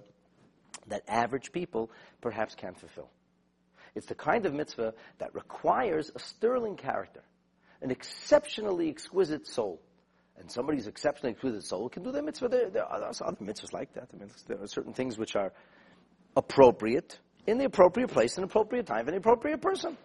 that 0.88 1.04
average 1.08 1.52
people 1.52 1.92
perhaps 2.22 2.56
can't 2.56 2.80
fulfill. 2.80 3.10
It's 3.96 4.08
the 4.08 4.16
kind 4.16 4.46
of 4.46 4.54
mitzvah 4.54 4.94
that 5.20 5.34
requires 5.36 6.12
a 6.16 6.20
sterling 6.20 6.78
character, 6.78 7.22
an 7.82 7.92
exceptionally 7.92 8.90
exquisite 8.90 9.46
soul. 9.48 9.82
And 10.38 10.50
somebody's 10.50 10.88
exceptionally 10.88 11.34
exquisite 11.34 11.66
soul 11.66 11.90
can 11.90 12.04
do 12.04 12.12
their 12.12 12.24
mitzvah. 12.24 12.48
There, 12.48 12.70
there 12.70 12.86
are 12.86 13.04
other 13.04 13.36
mitzvahs 13.44 13.74
like 13.74 13.94
that. 13.94 14.10
I 14.14 14.18
mean, 14.18 14.30
there 14.48 14.62
are 14.62 14.68
certain 14.68 14.94
things 14.94 15.18
which 15.18 15.36
are 15.36 15.52
appropriate 16.36 17.20
in 17.48 17.58
the 17.58 17.66
appropriate 17.66 18.10
place, 18.10 18.38
in 18.38 18.42
the 18.42 18.48
appropriate 18.48 18.86
time, 18.86 19.06
for 19.06 19.12
the 19.12 19.18
appropriate 19.18 19.62
person. 19.62 19.98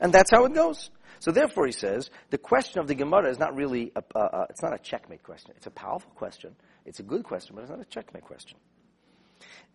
And 0.00 0.12
that's 0.12 0.30
how 0.30 0.44
it 0.44 0.54
goes. 0.54 0.90
So 1.20 1.32
therefore, 1.32 1.66
he 1.66 1.72
says, 1.72 2.10
the 2.30 2.38
question 2.38 2.80
of 2.80 2.86
the 2.86 2.94
Gemara 2.94 3.30
is 3.30 3.38
not 3.38 3.56
really, 3.56 3.92
a, 3.96 4.02
uh, 4.14 4.18
uh, 4.18 4.46
it's 4.50 4.62
not 4.62 4.72
a 4.72 4.78
checkmate 4.78 5.22
question. 5.22 5.52
It's 5.56 5.66
a 5.66 5.70
powerful 5.70 6.12
question. 6.14 6.54
It's 6.86 7.00
a 7.00 7.02
good 7.02 7.24
question, 7.24 7.56
but 7.56 7.62
it's 7.62 7.70
not 7.70 7.80
a 7.80 7.84
checkmate 7.84 8.24
question. 8.24 8.56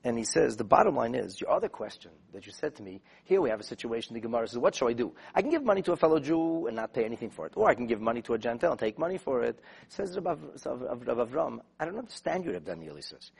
And 0.05 0.17
he 0.17 0.25
says, 0.25 0.57
the 0.57 0.65
bottom 0.65 0.95
line 0.95 1.15
is, 1.15 1.39
your 1.39 1.49
other 1.49 1.69
question 1.69 2.11
that 2.33 2.45
you 2.45 2.51
said 2.51 2.75
to 2.75 2.83
me, 2.83 3.01
here 3.23 3.39
we 3.39 3.49
have 3.49 3.61
a 3.61 3.63
situation, 3.63 4.13
the 4.13 4.19
Gemara 4.19 4.47
says, 4.47 4.57
what 4.57 4.75
shall 4.75 4.89
I 4.89 4.93
do? 4.93 5.13
I 5.33 5.41
can 5.41 5.49
give 5.49 5.63
money 5.63 5.81
to 5.83 5.93
a 5.93 5.95
fellow 5.95 6.19
Jew 6.19 6.67
and 6.67 6.75
not 6.75 6.93
pay 6.93 7.05
anything 7.05 7.29
for 7.29 7.45
it. 7.45 7.53
Or 7.55 7.69
I 7.69 7.73
can 7.73 7.87
give 7.87 8.01
money 8.01 8.21
to 8.23 8.33
a 8.33 8.37
Gentile 8.37 8.71
and 8.71 8.79
take 8.79 8.99
money 8.99 9.17
for 9.17 9.43
it. 9.43 9.59
Says 9.87 10.17
Rav 10.21 10.39
Avram, 10.39 11.59
I 11.79 11.85
don't 11.85 11.97
understand 11.97 12.43
you, 12.43 12.51
Rav 12.51 12.65
Daniel, 12.65 12.95
he 12.95 13.01
says. 13.01 13.31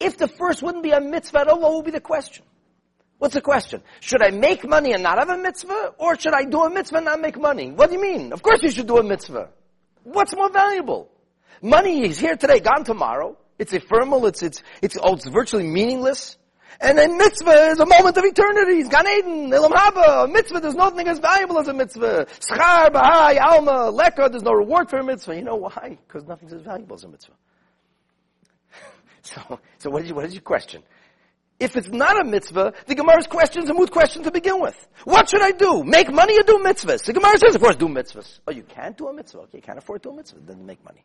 If 0.00 0.18
the 0.18 0.26
first 0.26 0.62
wouldn't 0.62 0.82
be 0.82 0.90
a 0.90 1.00
mitzvah 1.00 1.40
at 1.40 1.48
all, 1.48 1.60
what 1.60 1.74
would 1.74 1.84
be 1.84 1.92
the 1.92 2.00
question? 2.00 2.44
What's 3.18 3.34
the 3.34 3.40
question? 3.40 3.82
Should 4.00 4.22
I 4.22 4.30
make 4.30 4.68
money 4.68 4.92
and 4.92 5.02
not 5.02 5.18
have 5.18 5.30
a 5.30 5.38
mitzvah? 5.38 5.94
Or 5.98 6.18
should 6.18 6.34
I 6.34 6.44
do 6.44 6.62
a 6.62 6.70
mitzvah 6.70 6.96
and 6.96 7.06
not 7.06 7.20
make 7.20 7.38
money? 7.38 7.70
What 7.70 7.90
do 7.90 7.96
you 7.96 8.02
mean? 8.02 8.32
Of 8.32 8.42
course 8.42 8.62
you 8.62 8.70
should 8.70 8.86
do 8.86 8.98
a 8.98 9.02
mitzvah. 9.02 9.50
What's 10.02 10.34
more 10.34 10.50
valuable? 10.50 11.10
Money 11.62 12.06
is 12.06 12.18
here 12.18 12.36
today, 12.36 12.60
gone 12.60 12.84
tomorrow. 12.84 13.36
It's 13.58 13.72
ephemeral, 13.72 14.26
it's, 14.26 14.42
it's, 14.42 14.62
it's, 14.82 14.98
oh, 15.02 15.14
it's 15.14 15.28
virtually 15.28 15.66
meaningless. 15.66 16.36
And 16.80 16.98
a 16.98 17.08
mitzvah 17.08 17.70
is 17.70 17.80
a 17.80 17.86
moment 17.86 18.16
of 18.16 18.24
eternity. 18.24 18.80
It's 18.80 18.88
Gan 18.88 19.06
Eden, 19.06 19.50
Ilam 19.50 19.70
Haba. 19.70 20.24
A 20.24 20.28
mitzvah, 20.28 20.60
there's 20.60 20.74
nothing 20.74 21.06
as 21.06 21.20
valuable 21.20 21.58
as 21.58 21.68
a 21.68 21.72
mitzvah. 21.72 22.26
Schar, 22.40 22.90
Bahai, 22.90 23.40
Alma, 23.40 23.90
Leka, 23.90 24.28
there's 24.30 24.42
no 24.42 24.52
reward 24.52 24.90
for 24.90 24.98
a 24.98 25.04
mitzvah. 25.04 25.36
You 25.36 25.44
know 25.44 25.56
why? 25.56 25.98
Because 26.06 26.26
nothing's 26.26 26.52
as 26.52 26.62
valuable 26.62 26.96
as 26.96 27.04
a 27.04 27.08
mitzvah. 27.08 27.34
so, 29.22 29.60
so 29.78 29.90
what 29.90 30.04
you, 30.04 30.14
what 30.14 30.22
did 30.22 30.34
you 30.34 30.40
question? 30.40 30.82
If 31.60 31.76
it's 31.76 31.88
not 31.88 32.20
a 32.20 32.24
mitzvah, 32.24 32.72
the 32.86 32.94
Gemara's 32.94 33.28
question 33.28 33.62
is 33.62 33.70
a 33.70 33.74
moot 33.74 33.90
question 33.90 34.24
to 34.24 34.30
begin 34.30 34.60
with. 34.60 34.88
What 35.04 35.28
should 35.28 35.42
I 35.42 35.52
do? 35.52 35.84
Make 35.84 36.12
money 36.12 36.38
or 36.38 36.42
do 36.42 36.58
mitzvahs? 36.58 37.04
The 37.04 37.12
Gemara 37.12 37.38
says, 37.38 37.54
of 37.54 37.60
course, 37.60 37.76
do 37.76 37.86
mitzvahs. 37.86 38.40
Oh, 38.46 38.52
you 38.52 38.64
can't 38.64 38.96
do 38.96 39.06
a 39.06 39.12
mitzvah. 39.12 39.40
Okay, 39.40 39.58
you 39.58 39.62
can't 39.62 39.78
afford 39.78 40.02
to 40.02 40.08
do 40.08 40.12
a 40.14 40.16
mitzvah. 40.16 40.40
Then 40.44 40.66
make 40.66 40.84
money. 40.84 41.04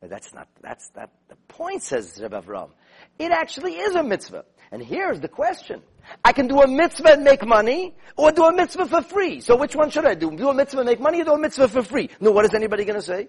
But 0.00 0.10
that's 0.10 0.34
not, 0.34 0.48
that's, 0.60 0.88
that, 0.90 1.10
the 1.28 1.36
point, 1.48 1.82
says 1.82 2.18
Reb 2.20 2.32
Avram. 2.32 2.70
It 3.18 3.30
actually 3.30 3.74
is 3.74 3.94
a 3.94 4.02
mitzvah. 4.02 4.44
And 4.72 4.82
here's 4.82 5.20
the 5.20 5.28
question. 5.28 5.82
I 6.24 6.32
can 6.32 6.48
do 6.48 6.60
a 6.60 6.66
mitzvah 6.66 7.12
and 7.12 7.22
make 7.22 7.46
money, 7.46 7.94
or 8.16 8.32
do 8.32 8.44
a 8.44 8.52
mitzvah 8.52 8.86
for 8.86 9.02
free. 9.02 9.40
So 9.40 9.56
which 9.56 9.76
one 9.76 9.90
should 9.90 10.06
I 10.06 10.14
do? 10.14 10.30
Do 10.34 10.48
a 10.48 10.54
mitzvah 10.54 10.80
and 10.80 10.88
make 10.88 10.98
money, 10.98 11.20
or 11.20 11.24
do 11.24 11.32
a 11.34 11.38
mitzvah 11.38 11.68
for 11.68 11.82
free? 11.82 12.10
No, 12.20 12.32
what 12.32 12.44
is 12.46 12.54
anybody 12.54 12.84
gonna 12.84 13.02
say? 13.02 13.28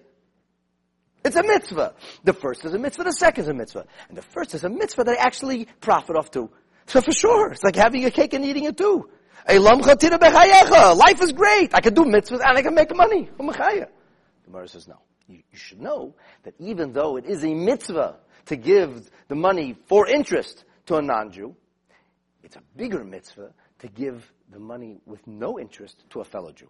It's 1.24 1.36
a 1.36 1.44
mitzvah. 1.44 1.94
The 2.24 2.34
first 2.34 2.66
is 2.66 2.74
a 2.74 2.80
mitzvah, 2.80 3.04
the 3.06 3.14
second 3.14 3.44
is 3.44 3.48
a 3.50 3.54
mitzvah. 3.54 3.86
And 4.10 4.18
the 4.18 4.22
first 4.22 4.54
is 4.54 4.64
a 4.64 4.70
mitzvah 4.70 5.06
that 5.06 5.18
I 5.18 5.22
actually 5.22 5.68
profit 5.80 6.16
off 6.16 6.32
too. 6.32 6.50
So 6.88 7.02
for 7.02 7.14
sure, 7.14 7.52
it's 7.52 7.64
like 7.64 7.76
having 7.76 8.04
a 8.06 8.12
cake 8.12 8.34
and 8.34 8.44
eating 8.44 8.66
it 8.66 8.76
too. 8.78 9.10
Life 9.48 11.22
is 11.22 11.32
great. 11.34 11.74
I 11.74 11.82
can 11.82 11.94
do 11.94 12.04
mitzvahs 12.04 12.42
and 12.46 12.58
I 12.58 12.62
can 12.62 12.74
make 12.74 12.96
money. 12.96 13.30
The 13.38 13.44
Gemara 14.46 14.68
says 14.68 14.88
no. 14.88 15.00
You, 15.28 15.38
you 15.52 15.58
should 15.58 15.80
know 15.80 16.16
that 16.44 16.54
even 16.60 16.92
though 16.92 17.16
it 17.16 17.26
is 17.26 17.44
a 17.46 17.54
mitzvah 17.54 18.18
to 18.48 18.56
give 18.58 19.10
the 19.30 19.36
money 19.36 19.76
for 19.86 20.08
interest 20.08 20.66
to 20.88 20.98
a 20.98 21.02
non-Jew, 21.02 21.56
it's 22.44 22.58
a 22.58 22.62
bigger 22.76 23.06
mitzvah 23.06 23.54
to 23.80 23.88
give 23.88 24.30
the 24.52 24.60
money 24.60 25.00
with 25.06 25.26
no 25.26 25.58
interest 25.58 26.04
to 26.10 26.20
a 26.20 26.26
fellow 26.26 26.52
Jew. 26.52 26.70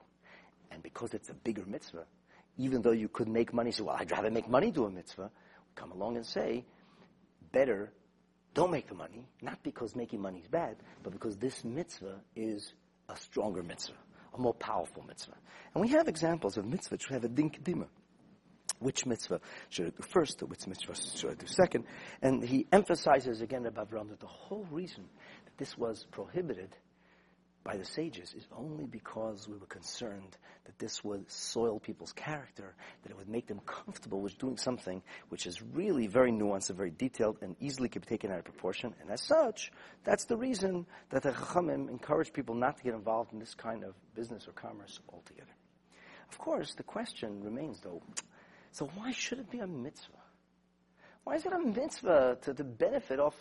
And 0.71 0.83
because 0.83 1.15
it's 1.15 1.29
a 1.29 1.33
bigger 1.33 1.63
mitzvah, 1.65 2.05
even 2.57 2.81
though 2.81 2.91
you 2.91 3.07
could 3.07 3.27
make 3.27 3.53
money, 3.53 3.71
say, 3.71 3.83
well, 3.83 3.95
I'd 3.97 4.11
rather 4.11 4.31
make 4.31 4.47
money 4.47 4.71
do 4.71 4.85
a 4.85 4.89
mitzvah, 4.89 5.31
come 5.75 5.91
along 5.91 6.17
and 6.17 6.25
say, 6.25 6.65
better 7.51 7.91
don't 8.53 8.71
make 8.71 8.87
the 8.87 8.95
money, 8.95 9.25
not 9.41 9.63
because 9.63 9.95
making 9.95 10.21
money 10.21 10.39
is 10.39 10.47
bad, 10.47 10.75
but 11.01 11.11
because 11.11 11.37
this 11.37 11.63
mitzvah 11.63 12.19
is 12.35 12.73
a 13.09 13.17
stronger 13.17 13.63
mitzvah, 13.63 13.97
a 14.33 14.39
more 14.39 14.53
powerful 14.53 15.03
mitzvah. 15.07 15.35
And 15.73 15.81
we 15.81 15.89
have 15.89 16.07
examples 16.07 16.57
of 16.57 16.65
mitzvah 16.65 16.93
which 16.93 17.05
have 17.07 17.23
a 17.23 17.29
din 17.29 17.49
kedima. 17.49 17.87
Which 18.79 19.05
mitzvah 19.05 19.39
should 19.69 19.87
I 19.87 19.89
do 19.89 20.03
first, 20.03 20.41
which 20.43 20.67
mitzvah 20.67 20.95
should 20.95 21.31
I 21.31 21.33
do 21.35 21.47
second? 21.47 21.85
And 22.21 22.43
he 22.43 22.67
emphasizes 22.71 23.41
again 23.41 23.65
about 23.65 23.91
Ram 23.93 24.09
that 24.09 24.19
the 24.19 24.27
whole 24.27 24.67
reason 24.69 25.05
that 25.45 25.57
this 25.57 25.77
was 25.77 26.05
prohibited 26.11 26.75
by 27.63 27.77
the 27.77 27.85
sages 27.85 28.33
is 28.35 28.45
only 28.57 28.85
because 28.85 29.47
we 29.47 29.57
were 29.57 29.67
concerned 29.67 30.37
that 30.65 30.77
this 30.79 31.03
would 31.03 31.29
soil 31.31 31.79
people's 31.79 32.11
character, 32.11 32.75
that 33.01 33.09
it 33.11 33.17
would 33.17 33.29
make 33.29 33.47
them 33.47 33.61
comfortable 33.65 34.19
with 34.19 34.37
doing 34.37 34.57
something 34.57 35.01
which 35.29 35.45
is 35.45 35.61
really 35.61 36.07
very 36.07 36.31
nuanced 36.31 36.69
and 36.69 36.77
very 36.77 36.91
detailed 36.91 37.37
and 37.41 37.55
easily 37.61 37.87
could 37.87 38.01
be 38.01 38.07
taken 38.07 38.31
out 38.31 38.39
of 38.39 38.43
proportion. 38.43 38.93
And 39.01 39.09
as 39.09 39.21
such, 39.23 39.71
that's 40.03 40.25
the 40.25 40.35
reason 40.35 40.85
that 41.09 41.23
the 41.23 41.31
Chachamim 41.31 41.89
encourage 41.89 42.33
people 42.33 42.55
not 42.55 42.77
to 42.77 42.83
get 42.83 42.93
involved 42.93 43.31
in 43.31 43.39
this 43.39 43.53
kind 43.53 43.83
of 43.83 43.95
business 44.13 44.47
or 44.47 44.51
commerce 44.51 44.99
altogether. 45.11 45.51
Of 46.29 46.37
course, 46.37 46.73
the 46.73 46.83
question 46.83 47.43
remains 47.43 47.79
though, 47.79 48.01
so 48.71 48.89
why 48.95 49.11
should 49.11 49.39
it 49.39 49.49
be 49.49 49.59
a 49.59 49.67
mitzvah? 49.67 50.13
Why 51.23 51.35
is 51.35 51.45
it 51.45 51.53
a 51.53 51.59
mitzvah 51.59 52.39
to, 52.41 52.53
to 52.53 52.63
benefit 52.63 53.19
off 53.19 53.35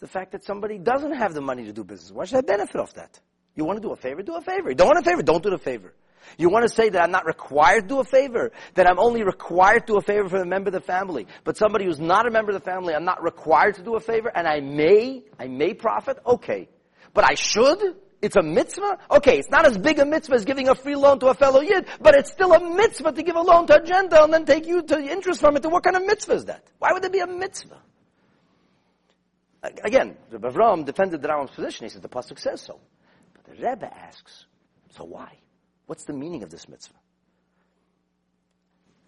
the 0.00 0.08
fact 0.08 0.32
that 0.32 0.42
somebody 0.44 0.78
doesn't 0.78 1.12
have 1.12 1.34
the 1.34 1.40
money 1.40 1.64
to 1.66 1.72
do 1.72 1.84
business? 1.84 2.10
Why 2.10 2.24
should 2.24 2.38
I 2.38 2.40
benefit 2.40 2.80
off 2.80 2.94
that? 2.94 3.20
You 3.54 3.64
want 3.64 3.80
to 3.80 3.86
do 3.86 3.92
a 3.92 3.96
favor? 3.96 4.22
Do 4.22 4.34
a 4.34 4.40
favor. 4.40 4.70
You 4.70 4.74
don't 4.74 4.88
want 4.88 5.04
a 5.04 5.08
favor? 5.08 5.22
Don't 5.22 5.42
do 5.42 5.50
the 5.50 5.58
favor. 5.58 5.92
You 6.38 6.48
want 6.48 6.66
to 6.66 6.74
say 6.74 6.88
that 6.88 7.02
I'm 7.02 7.10
not 7.10 7.26
required 7.26 7.82
to 7.82 7.88
do 7.88 8.00
a 8.00 8.04
favor? 8.04 8.52
That 8.74 8.88
I'm 8.88 8.98
only 8.98 9.22
required 9.22 9.86
to 9.86 9.92
do 9.92 9.96
a 9.98 10.00
favor 10.00 10.28
for 10.28 10.36
a 10.40 10.46
member 10.46 10.68
of 10.68 10.74
the 10.74 10.80
family. 10.80 11.26
But 11.44 11.56
somebody 11.56 11.84
who's 11.84 12.00
not 12.00 12.26
a 12.26 12.30
member 12.30 12.52
of 12.52 12.54
the 12.54 12.64
family, 12.64 12.94
I'm 12.94 13.04
not 13.04 13.22
required 13.22 13.74
to 13.76 13.82
do 13.82 13.96
a 13.96 14.00
favor, 14.00 14.30
and 14.34 14.46
I 14.46 14.60
may, 14.60 15.24
I 15.38 15.48
may 15.48 15.74
profit? 15.74 16.18
Okay. 16.24 16.68
But 17.12 17.28
I 17.28 17.34
should? 17.34 17.96
It's 18.22 18.36
a 18.36 18.42
mitzvah? 18.42 18.98
Okay, 19.10 19.38
it's 19.38 19.50
not 19.50 19.66
as 19.66 19.76
big 19.76 19.98
a 19.98 20.06
mitzvah 20.06 20.36
as 20.36 20.44
giving 20.44 20.68
a 20.68 20.76
free 20.76 20.94
loan 20.94 21.18
to 21.18 21.26
a 21.26 21.34
fellow 21.34 21.60
yid, 21.60 21.86
but 22.00 22.14
it's 22.14 22.30
still 22.30 22.52
a 22.52 22.60
mitzvah 22.60 23.12
to 23.12 23.22
give 23.22 23.34
a 23.34 23.40
loan 23.40 23.66
to 23.66 23.82
a 23.82 23.84
Gentile 23.84 24.24
and 24.24 24.32
then 24.32 24.44
take 24.44 24.64
you 24.64 24.80
to 24.80 24.94
the 24.94 25.10
interest 25.10 25.40
from 25.40 25.56
it. 25.56 25.66
What 25.66 25.82
kind 25.82 25.96
of 25.96 26.06
mitzvah 26.06 26.34
is 26.34 26.44
that? 26.44 26.64
Why 26.78 26.92
would 26.92 27.02
there 27.02 27.10
be 27.10 27.18
a 27.18 27.26
mitzvah? 27.26 27.82
Again, 29.84 30.16
Rabbi 30.30 30.48
Avram 30.48 30.84
defended 30.84 31.20
the 31.20 31.28
Rambam's 31.28 31.50
position. 31.50 31.84
He 31.84 31.90
said 31.90 32.02
the 32.02 32.08
pasuk 32.08 32.38
says 32.38 32.60
so. 32.60 32.80
The 33.44 33.52
Rebbe 33.52 33.92
asks, 33.92 34.46
so 34.90 35.04
why? 35.04 35.38
What's 35.86 36.04
the 36.04 36.12
meaning 36.12 36.42
of 36.42 36.50
this 36.50 36.68
mitzvah? 36.68 36.94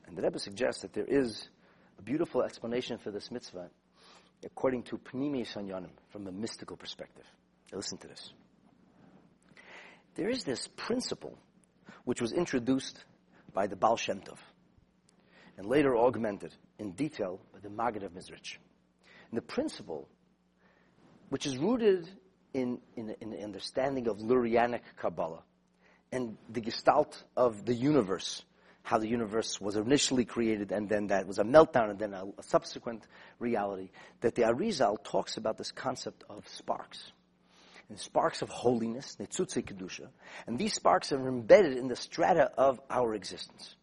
And 0.07 0.17
the 0.17 0.23
Rebbe 0.23 0.39
suggests 0.39 0.83
that 0.83 0.93
there 0.93 1.05
is 1.07 1.49
a 1.99 2.03
beautiful 2.03 2.43
explanation 2.43 2.99
for 2.99 3.11
this 3.11 3.31
mitzvah 3.31 3.71
according 4.45 4.83
to 4.83 4.99
Pnimi 4.99 5.47
Sanyanim, 5.47 5.91
from 6.11 6.27
a 6.27 6.33
mystical 6.33 6.77
perspective. 6.77 7.25
Now 7.73 7.79
listen 7.79 7.99
to 7.99 8.09
this. 8.09 8.33
There 10.15 10.29
is 10.29 10.45
this 10.45 10.69
principle 10.77 11.39
which 12.05 12.21
was 12.21 12.33
introduced 12.33 13.05
by 13.53 13.67
the 13.67 13.77
Baal 13.77 13.97
Shem 13.97 14.21
Tov 14.21 14.39
and 15.57 15.67
later 15.67 15.97
augmented 15.97 16.55
in 16.79 16.93
detail 16.93 17.41
by 17.53 17.61
the 17.61 17.71
Maggid 17.71 18.03
of 18.03 18.13
Mezritch. 18.13 18.59
And 19.31 19.39
the 19.39 19.43
principle, 19.43 20.09
which 21.31 21.47
is 21.47 21.57
rooted 21.57 22.09
in, 22.55 22.79
in, 22.97 23.15
in 23.21 23.31
the 23.31 23.43
understanding 23.43 24.09
of 24.09 24.19
Lurianic 24.19 24.81
Kabbalah 24.97 25.43
and 26.13 26.39
the 26.49 26.61
gestalt 26.61 27.23
of 27.37 27.67
the 27.67 27.75
universe, 27.75 28.45
how 28.83 28.99
the 28.99 29.09
universe 29.09 29.61
was 29.61 29.77
initially 29.77 30.25
created 30.25 30.71
and 30.71 30.89
then 30.89 31.09
that 31.09 31.27
was 31.27 31.39
a 31.39 31.45
meltdown 31.45 31.91
and 31.91 31.99
then 31.99 32.15
a, 32.15 32.25
a 32.39 32.43
subsequent 32.43 33.03
reality, 33.41 33.91
that 34.21 34.37
the 34.37 34.43
Arizal 34.43 35.03
talks 35.03 35.37
about 35.37 35.59
this 35.59 35.73
concept 35.73 36.23
of 36.31 36.49
sparks. 36.49 37.11
And 37.91 37.99
sparks 37.99 38.41
of 38.41 38.49
holiness, 38.49 39.17
Netzutze 39.21 39.63
Kedusha, 39.63 40.09
and 40.47 40.59
these 40.59 40.73
sparks 40.73 41.13
are 41.13 41.29
embedded 41.29 41.77
in 41.77 41.89
the 41.89 41.97
strata 41.97 42.51
of 42.57 42.81
our 42.89 43.15
existence. 43.15 43.77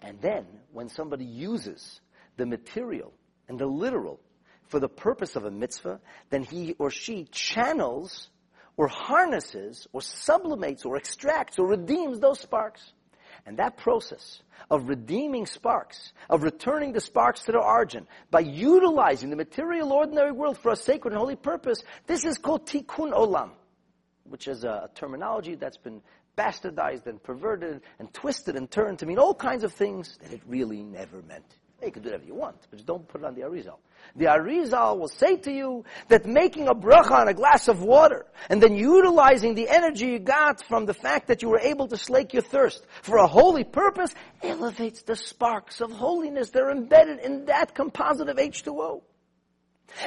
And 0.00 0.18
then, 0.22 0.46
when 0.72 0.88
somebody 0.88 1.26
uses 1.26 2.00
the 2.38 2.46
material 2.46 3.12
and 3.46 3.58
the 3.58 3.66
literal 3.66 4.20
for 4.70 4.80
the 4.80 4.88
purpose 4.88 5.36
of 5.36 5.44
a 5.44 5.50
mitzvah, 5.50 6.00
then 6.30 6.42
he 6.42 6.74
or 6.78 6.90
she 6.90 7.24
channels 7.30 8.30
or 8.76 8.88
harnesses 8.88 9.86
or 9.92 10.00
sublimates 10.00 10.86
or 10.86 10.96
extracts 10.96 11.58
or 11.58 11.66
redeems 11.66 12.20
those 12.20 12.40
sparks. 12.40 12.92
And 13.46 13.58
that 13.58 13.76
process 13.76 14.40
of 14.70 14.88
redeeming 14.88 15.46
sparks, 15.46 16.12
of 16.28 16.42
returning 16.42 16.92
the 16.92 17.00
sparks 17.00 17.42
to 17.44 17.52
their 17.52 17.62
origin, 17.62 18.06
by 18.30 18.40
utilizing 18.40 19.30
the 19.30 19.36
material 19.36 19.92
ordinary 19.92 20.30
world 20.30 20.58
for 20.58 20.70
a 20.72 20.76
sacred 20.76 21.12
and 21.12 21.18
holy 21.18 21.36
purpose, 21.36 21.82
this 22.06 22.24
is 22.24 22.38
called 22.38 22.66
tikkun 22.66 23.12
olam, 23.12 23.50
which 24.24 24.46
is 24.46 24.64
a, 24.64 24.88
terminology 24.94 25.54
that's 25.56 25.78
been 25.78 26.00
bastardized 26.36 27.06
and 27.06 27.22
perverted 27.22 27.80
and 27.98 28.12
twisted 28.12 28.56
and 28.56 28.70
turned 28.70 28.98
to 29.00 29.06
mean 29.06 29.18
all 29.18 29.34
kinds 29.34 29.64
of 29.64 29.72
things 29.72 30.18
that 30.22 30.32
it 30.32 30.40
really 30.46 30.82
never 30.82 31.22
meant. 31.22 31.56
You 31.82 31.90
can 31.90 32.02
do 32.02 32.10
whatever 32.10 32.24
you 32.24 32.34
want, 32.34 32.56
but 32.70 32.76
just 32.76 32.86
don't 32.86 33.08
put 33.08 33.22
it 33.22 33.24
on 33.24 33.34
the 33.34 33.40
Arizal. 33.40 33.78
The 34.14 34.26
Arizal 34.26 34.98
will 34.98 35.08
say 35.08 35.36
to 35.36 35.52
you 35.52 35.84
that 36.08 36.26
making 36.26 36.68
a 36.68 36.74
bracha 36.74 37.12
on 37.12 37.28
a 37.28 37.34
glass 37.34 37.68
of 37.68 37.82
water 37.82 38.26
and 38.50 38.62
then 38.62 38.74
utilizing 38.76 39.54
the 39.54 39.68
energy 39.68 40.06
you 40.08 40.18
got 40.18 40.62
from 40.62 40.84
the 40.84 40.92
fact 40.94 41.28
that 41.28 41.42
you 41.42 41.48
were 41.48 41.60
able 41.60 41.88
to 41.88 41.96
slake 41.96 42.34
your 42.34 42.42
thirst 42.42 42.84
for 43.02 43.18
a 43.18 43.26
holy 43.26 43.64
purpose 43.64 44.14
elevates 44.42 45.02
the 45.02 45.16
sparks 45.16 45.80
of 45.80 45.90
holiness. 45.90 46.50
They're 46.50 46.70
embedded 46.70 47.20
in 47.20 47.46
that 47.46 47.74
composite 47.74 48.28
of 48.28 48.36
H2O. 48.36 49.02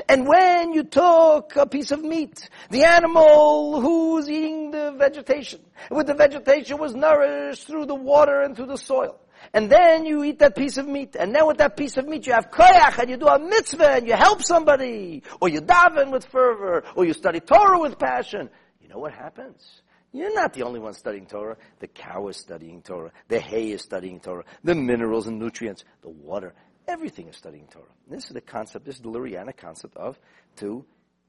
And 0.08 0.28
when 0.28 0.74
you 0.74 0.84
took 0.84 1.56
a 1.56 1.66
piece 1.66 1.92
of 1.92 2.04
meat, 2.04 2.50
the 2.70 2.86
animal 2.86 3.82
who's 3.82 4.30
eating 4.30 4.72
the 4.72 4.92
vegetation, 4.92 5.60
with 5.90 6.08
the 6.08 6.14
vegetation 6.14 6.78
was 6.78 6.94
nourished 6.94 7.68
through 7.68 7.88
the 7.88 7.96
water 7.96 8.42
and 8.42 8.56
through 8.56 8.68
the 8.68 8.78
soil 8.78 9.20
and 9.54 9.70
then 9.70 10.06
you 10.06 10.24
eat 10.24 10.40
that 10.40 10.56
piece 10.56 10.78
of 10.78 10.88
meat, 10.88 11.16
and 11.16 11.34
then 11.34 11.46
with 11.46 11.58
that 11.58 11.78
piece 11.78 11.98
of 11.98 12.08
meat 12.08 12.26
you 12.26 12.34
have 12.34 12.50
koyach, 12.50 12.98
and 12.98 13.10
you 13.10 13.18
do 13.18 13.28
a 13.28 13.40
mitzvah, 13.40 13.92
and 13.92 14.08
you 14.08 14.14
help 14.14 14.42
somebody, 14.42 15.24
or 15.40 15.50
you 15.50 15.62
daven 15.62 16.12
with 16.12 16.26
fervor, 16.26 16.84
or 16.96 17.06
you 17.06 17.14
study 17.14 17.40
Torah 17.40 17.80
with 17.80 18.00
passion. 18.00 18.50
You 18.82 18.90
know 18.90 18.98
what 18.98 19.14
happens? 19.14 19.82
You're 20.12 20.34
not 20.34 20.54
the 20.54 20.64
only 20.64 20.80
one 20.80 20.94
studying 20.94 21.26
Torah. 21.26 21.58
The 21.80 21.88
cow 21.88 22.28
is 22.28 22.38
studying 22.38 22.84
Torah. 22.84 23.12
The 23.30 23.40
hay 23.40 23.72
is 23.72 23.82
studying 23.82 24.20
Torah. 24.20 24.44
The 24.64 24.76
minerals 24.76 25.26
and 25.26 25.40
nutrients, 25.40 25.84
the 26.02 26.10
water, 26.10 26.54
everything 26.88 27.28
is 27.30 27.36
studying 27.36 27.68
Torah. 27.68 27.86
This 28.08 28.26
is 28.26 28.32
the 28.32 28.42
concept, 28.42 28.86
this 28.86 28.96
is 28.96 29.02
the 29.02 29.10
Lurianic 29.10 29.58
concept 29.58 29.98
of 29.98 30.20
to 30.58 30.86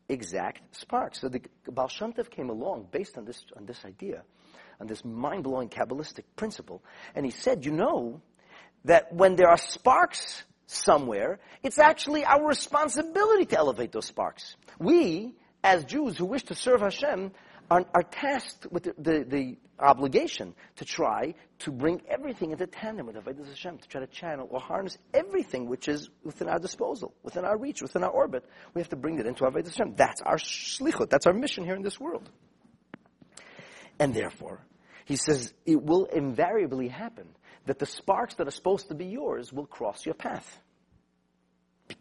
exact 0.09 0.77
sparks. 0.77 1.21
So 1.21 1.29
the 1.29 1.41
Baal 1.67 1.89
Shem 1.89 2.13
came 2.13 2.51
along 2.51 2.89
based 2.91 3.17
on 3.17 3.25
this, 3.25 3.43
on 3.57 3.65
this 3.65 3.85
idea 3.85 4.23
on 4.81 4.87
this 4.87 5.05
mind-blowing 5.05 5.69
Kabbalistic 5.69 6.25
principle. 6.37 6.83
And 7.15 7.25
he 7.25 7.31
said, 7.31 7.65
you 7.65 7.73
know, 7.73 8.21
that 8.85 9.13
when 9.13 9.37
there 9.37 9.49
are 9.49 9.57
sparks 9.57 10.45
somewhere, 10.67 11.39
it's 11.63 11.79
actually 11.79 12.25
our 12.25 12.47
responsibility 12.47 13.47
to 13.47 13.59
elevate 13.59 13.93
those 13.93 14.07
sparks. 14.07 14.57
We, 14.79 15.35
as 15.63 15.85
Jews 15.85 16.17
who 16.17 16.27
wish 16.27 16.45
to 16.45 16.55
serve 16.55 16.81
Hashem, 16.81 17.33
are, 17.71 17.85
are 17.95 18.03
tasked 18.03 18.67
with 18.71 18.85
the, 18.85 18.95
the, 18.99 19.25
the, 19.29 19.57
obligation 19.81 20.55
to 20.77 20.85
try 20.85 21.35
to 21.59 21.73
bring 21.73 22.01
everything 22.09 22.53
into 22.53 22.65
tandem 22.65 23.07
with 23.07 23.17
Avodah 23.17 23.45
Hashem, 23.45 23.79
to 23.79 23.89
try 23.89 24.01
to 24.01 24.07
channel 24.07 24.47
or 24.49 24.61
harness 24.61 24.97
everything 25.13 25.69
which 25.69 25.89
is 25.89 26.11
within 26.23 26.49
our 26.49 26.61
disposal, 26.61 27.13
within 27.25 27.45
our 27.45 27.59
reach, 27.59 27.83
within 27.83 28.05
our 28.05 28.11
orbit. 28.11 28.45
We 28.73 28.81
have 28.81 28.91
to 28.91 28.97
bring 28.97 29.19
it 29.19 29.27
into 29.27 29.43
Avodah 29.43 29.67
Hashem. 29.67 29.95
That's 29.97 30.23
our 30.23 30.37
shlichut. 30.37 31.11
That's 31.11 31.27
our 31.27 31.33
mission 31.33 31.65
here 31.65 31.75
in 31.75 31.83
this 31.83 31.99
world. 31.99 32.31
And 33.99 34.15
therefore, 34.15 34.61
he 35.05 35.17
says 35.17 35.53
it 35.67 35.83
will 35.83 36.07
invariably 36.07 36.89
happen 36.89 37.29
that 37.67 37.79
the 37.79 37.87
sparks 37.87 38.35
that 38.35 38.47
are 38.47 38.53
supposed 38.53 38.89
to 38.89 38.95
be 38.95 39.07
yours 39.07 39.53
will 39.53 39.67
cross 39.67 40.05
your 40.05 40.15
path 40.15 40.59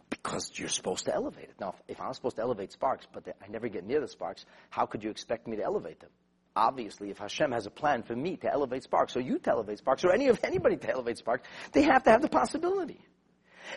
because 0.10 0.52
you're 0.56 0.70
supposed 0.70 1.06
to 1.06 1.14
elevate 1.14 1.46
it. 1.46 1.56
Now, 1.60 1.76
if 1.88 2.00
I'm 2.00 2.14
supposed 2.14 2.38
to 2.38 2.42
elevate 2.42 2.72
sparks, 2.72 3.08
but 3.12 3.28
I 3.28 3.48
never 3.50 3.68
get 3.68 3.86
near 3.86 4.00
the 4.00 4.08
sparks, 4.08 4.46
how 4.70 4.86
could 4.86 5.04
you 5.04 5.10
expect 5.10 5.48
me 5.48 5.58
to 5.58 5.64
elevate 5.64 6.00
them? 6.00 6.10
Obviously, 6.56 7.10
if 7.10 7.18
Hashem 7.18 7.52
has 7.52 7.66
a 7.66 7.72
plan 7.72 8.04
for 8.04 8.16
me 8.16 8.38
to 8.38 8.52
elevate 8.52 8.84
sparks, 8.84 9.18
or 9.18 9.22
you 9.22 9.40
to 9.40 9.50
elevate 9.50 9.80
sparks, 9.80 10.06
or 10.06 10.14
any 10.14 10.28
of 10.28 10.40
anybody 10.44 10.78
to 10.78 10.90
elevate 10.90 11.18
sparks, 11.18 11.48
they 11.72 11.82
have 11.84 12.04
to 12.04 12.12
have 12.12 12.22
the 12.22 12.30
possibility. 12.30 13.02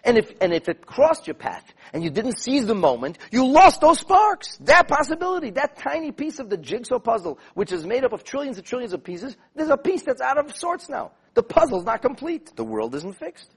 And 0.04 0.18
if, 0.18 0.32
and 0.40 0.52
if 0.52 0.68
it 0.68 0.84
crossed 0.86 1.26
your 1.26 1.34
path 1.34 1.64
and 1.92 2.02
you 2.02 2.10
didn't 2.10 2.38
seize 2.38 2.66
the 2.66 2.74
moment, 2.74 3.18
you 3.30 3.46
lost 3.46 3.80
those 3.80 4.00
sparks. 4.00 4.56
That 4.58 4.88
possibility, 4.88 5.50
that 5.50 5.76
tiny 5.78 6.12
piece 6.12 6.38
of 6.38 6.50
the 6.50 6.56
jigsaw 6.56 6.98
puzzle, 6.98 7.38
which 7.54 7.72
is 7.72 7.84
made 7.86 8.04
up 8.04 8.12
of 8.12 8.24
trillions 8.24 8.58
and 8.58 8.66
trillions 8.66 8.92
of 8.92 9.04
pieces, 9.04 9.36
there's 9.54 9.70
a 9.70 9.76
piece 9.76 10.02
that's 10.02 10.20
out 10.20 10.38
of 10.38 10.54
sorts 10.56 10.88
now. 10.88 11.12
The 11.34 11.42
puzzle's 11.42 11.84
not 11.84 12.02
complete. 12.02 12.54
The 12.56 12.64
world 12.64 12.94
isn't 12.94 13.18
fixed. 13.18 13.50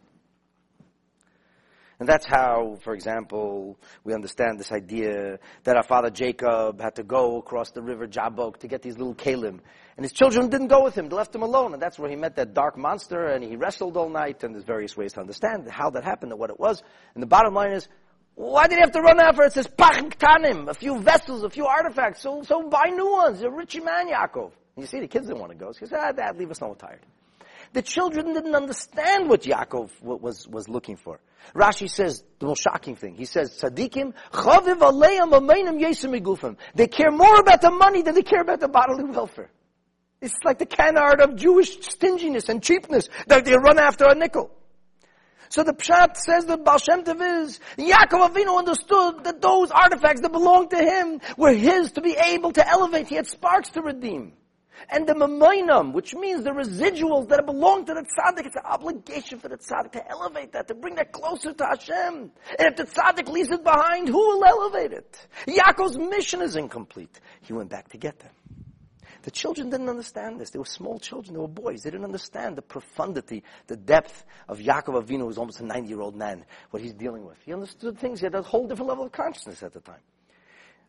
And 1.99 2.07
that's 2.07 2.25
how, 2.25 2.77
for 2.81 2.93
example, 2.93 3.77
we 4.05 4.13
understand 4.13 4.57
this 4.57 4.71
idea 4.71 5.37
that 5.65 5.75
our 5.75 5.83
father 5.83 6.09
Jacob 6.09 6.79
had 6.79 6.95
to 6.95 7.03
go 7.03 7.37
across 7.37 7.71
the 7.71 7.81
river 7.81 8.07
Jabbok 8.07 8.59
to 8.59 8.69
get 8.69 8.81
these 8.81 8.97
little 8.97 9.15
kalim. 9.15 9.59
And 9.97 10.05
his 10.05 10.13
children 10.13 10.47
didn't 10.47 10.67
go 10.67 10.81
with 10.81 10.97
him. 10.97 11.09
They 11.09 11.15
left 11.17 11.35
him 11.35 11.41
alone. 11.41 11.73
And 11.73 11.81
that's 11.81 11.99
where 11.99 12.09
he 12.09 12.15
met 12.15 12.37
that 12.37 12.53
dark 12.53 12.77
monster 12.77 13.25
and 13.25 13.43
he 13.43 13.57
wrestled 13.57 13.97
all 13.97 14.09
night. 14.09 14.43
And 14.43 14.55
there's 14.55 14.63
various 14.63 14.95
ways 14.95 15.11
to 15.13 15.19
understand 15.19 15.69
how 15.69 15.89
that 15.89 16.05
happened 16.05 16.31
and 16.31 16.39
what 16.39 16.49
it 16.49 16.57
was. 16.57 16.81
And 17.15 17.21
the 17.21 17.27
bottom 17.27 17.53
line 17.53 17.73
is, 17.73 17.85
why 18.35 18.67
did 18.67 18.75
he 18.75 18.79
have 18.79 18.93
to 18.93 19.01
run 19.01 19.19
after 19.19 19.43
it? 19.43 19.47
It 19.47 19.53
says, 19.53 19.67
Pachim 19.67 20.69
a 20.69 20.73
few 20.73 21.01
vessels, 21.01 21.43
a 21.43 21.49
few 21.49 21.65
artifacts. 21.65 22.21
So, 22.21 22.43
so 22.43 22.69
buy 22.69 22.85
new 22.95 23.11
ones. 23.11 23.41
You're 23.41 23.51
a 23.51 23.55
rich 23.57 23.75
man, 23.75 24.07
Yaakov. 24.07 24.51
And 24.77 24.83
you 24.83 24.85
see, 24.85 25.01
the 25.01 25.09
kids 25.09 25.27
didn't 25.27 25.41
want 25.41 25.51
to 25.51 25.57
go. 25.57 25.73
So 25.73 25.79
he 25.81 25.85
said, 25.87 25.99
ah, 26.01 26.11
dad, 26.13 26.37
leave 26.37 26.49
us 26.49 26.61
alone, 26.61 26.77
tired. 26.77 27.05
The 27.73 27.81
children 27.81 28.33
didn't 28.33 28.55
understand 28.55 29.29
what 29.29 29.43
Yaakov 29.43 29.89
was, 30.01 30.47
was 30.47 30.67
looking 30.67 30.97
for. 30.97 31.19
Rashi 31.55 31.89
says 31.89 32.23
the 32.39 32.47
most 32.47 32.61
shocking 32.61 32.95
thing. 32.95 33.15
He 33.15 33.25
says, 33.25 33.51
Tzadikim, 33.61 34.13
chaviv 34.31 34.79
aleim 34.79 35.31
ameinim 35.31 35.79
yesim 35.79 36.57
They 36.75 36.87
care 36.87 37.11
more 37.11 37.39
about 37.39 37.61
the 37.61 37.71
money 37.71 38.01
than 38.01 38.15
they 38.15 38.23
care 38.23 38.41
about 38.41 38.59
the 38.59 38.67
bodily 38.67 39.03
welfare. 39.03 39.51
It's 40.21 40.35
like 40.43 40.57
the 40.59 40.65
canard 40.65 41.21
of 41.21 41.35
Jewish 41.35 41.79
stinginess 41.81 42.49
and 42.49 42.61
cheapness 42.61 43.07
that 43.27 43.45
they 43.45 43.53
run 43.55 43.79
after 43.79 44.05
a 44.05 44.15
nickel. 44.15 44.51
So 45.49 45.63
the 45.63 45.73
Pshat 45.73 46.17
says 46.17 46.45
that 46.45 46.63
Baal 46.63 46.77
Shem 46.77 47.03
Tov 47.03 47.43
is, 47.43 47.59
Yaakov 47.77 48.33
Avinu 48.33 48.57
understood 48.57 49.23
that 49.23 49.41
those 49.41 49.71
artifacts 49.71 50.21
that 50.21 50.31
belonged 50.31 50.71
to 50.71 50.77
him 50.77 51.21
were 51.37 51.53
his 51.53 51.93
to 51.93 52.01
be 52.01 52.15
able 52.15 52.51
to 52.51 52.67
elevate. 52.67 53.07
He 53.07 53.15
had 53.15 53.27
sparks 53.27 53.69
to 53.69 53.81
redeem 53.81 54.33
and 54.89 55.07
the 55.07 55.13
mamoinam, 55.13 55.93
which 55.93 56.13
means 56.15 56.43
the 56.43 56.51
residuals 56.51 57.29
that 57.29 57.45
belong 57.45 57.85
to 57.85 57.93
the 57.93 58.01
tzaddik. 58.01 58.45
It's 58.45 58.55
an 58.55 58.65
obligation 58.65 59.39
for 59.39 59.49
the 59.49 59.57
tzaddik 59.57 59.91
to 59.93 60.09
elevate 60.09 60.51
that, 60.53 60.67
to 60.67 60.75
bring 60.75 60.95
that 60.95 61.11
closer 61.11 61.53
to 61.53 61.65
Hashem. 61.65 62.31
And 62.57 62.67
if 62.67 62.75
the 62.75 62.83
tzaddik 62.83 63.27
leaves 63.27 63.51
it 63.51 63.63
behind, 63.63 64.07
who 64.07 64.17
will 64.17 64.45
elevate 64.45 64.93
it? 64.93 65.27
Yaakov's 65.47 65.97
mission 65.97 66.41
is 66.41 66.55
incomplete. 66.55 67.19
He 67.41 67.53
went 67.53 67.69
back 67.69 67.89
to 67.89 67.97
get 67.97 68.19
them. 68.19 68.31
The 69.23 69.31
children 69.31 69.69
didn't 69.69 69.89
understand 69.89 70.39
this. 70.39 70.49
They 70.49 70.59
were 70.59 70.65
small 70.65 70.97
children. 70.97 71.33
They 71.33 71.39
were 71.39 71.47
boys. 71.47 71.83
They 71.83 71.89
didn't 71.89 72.05
understand 72.05 72.55
the 72.57 72.61
profundity, 72.61 73.43
the 73.67 73.75
depth 73.75 74.23
of 74.47 74.59
Yaakov 74.59 75.03
Avinu, 75.03 75.25
who's 75.25 75.37
almost 75.37 75.59
a 75.59 75.63
90-year-old 75.63 76.15
man, 76.15 76.45
what 76.71 76.81
he's 76.81 76.93
dealing 76.93 77.25
with. 77.25 77.37
He 77.45 77.53
understood 77.53 77.99
things. 77.99 78.21
He 78.21 78.25
had 78.25 78.35
a 78.35 78.41
whole 78.41 78.65
different 78.67 78.87
level 78.87 79.05
of 79.05 79.11
consciousness 79.11 79.61
at 79.61 79.73
the 79.73 79.81
time. 79.81 79.99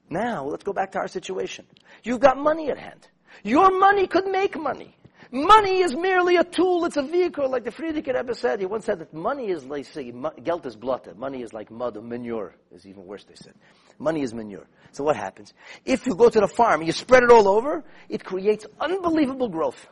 Now, 0.09 0.44
let's 0.44 0.64
go 0.64 0.72
back 0.72 0.92
to 0.92 0.98
our 0.98 1.09
situation. 1.09 1.66
You've 2.03 2.20
got 2.20 2.37
money 2.37 2.70
at 2.70 2.79
hand. 2.79 3.07
Your 3.43 3.79
money 3.79 4.07
could 4.07 4.27
make 4.27 4.57
money. 4.59 4.97
Money 5.33 5.81
is 5.81 5.95
merely 5.95 6.37
a 6.37 6.45
tool, 6.45 6.85
it's 6.87 6.97
a 6.97 7.03
vehicle, 7.03 7.49
like 7.49 7.62
the 7.62 7.71
Frierdiker 7.71 8.14
Rebbe 8.14 8.35
said. 8.35 8.59
He 8.59 8.66
once 8.66 8.85
said 8.85 8.99
that 8.99 9.14
money 9.14 9.49
is 9.49 9.64
like, 9.64 9.85
say, 9.85 10.12
geld 10.43 10.66
is 10.66 10.75
blotte. 10.75 11.16
Money 11.16 11.43
is 11.43 11.53
like 11.53 11.71
mud 11.71 11.97
or 11.97 12.03
manure, 12.03 12.57
is 12.75 12.85
even 12.85 13.07
worse, 13.07 13.25
they 13.25 13.37
said. 13.37 13.55
Money 14.01 14.23
is 14.23 14.35
manure. 14.35 14.66
So 14.90 15.05
what 15.05 15.14
happens? 15.14 15.55
If 15.85 16.07
you 16.07 16.16
go 16.16 16.29
to 16.29 16.40
the 16.40 16.49
farm 16.49 16.81
and 16.81 16.87
you 16.88 16.93
spread 16.93 17.23
it 17.23 17.31
all 17.31 17.47
over, 17.47 17.85
it 18.09 18.25
creates 18.25 18.66
unbelievable 18.81 19.49
growth. 19.49 19.87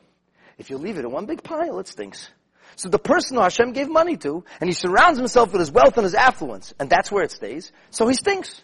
If 0.59 0.70
you 0.70 0.79
leave 0.79 0.98
it 0.98 1.05
in 1.05 1.12
one 1.12 1.27
big 1.27 1.44
pile, 1.44 1.79
it 1.79 1.87
stinks. 1.87 2.31
So 2.74 2.88
the 2.88 2.98
person 2.98 3.37
Hashem 3.37 3.72
gave 3.72 3.88
money 3.88 4.16
to, 4.18 4.44
and 4.61 4.68
he 4.68 4.74
surrounds 4.74 5.18
himself 5.18 5.53
with 5.53 5.61
his 5.61 5.70
wealth 5.70 5.96
and 5.96 6.05
his 6.05 6.14
affluence, 6.14 6.74
and 6.81 6.90
that's 6.90 7.12
where 7.12 7.22
it 7.22 7.31
stays, 7.31 7.70
so 7.90 8.09
he 8.09 8.14
stinks. 8.14 8.62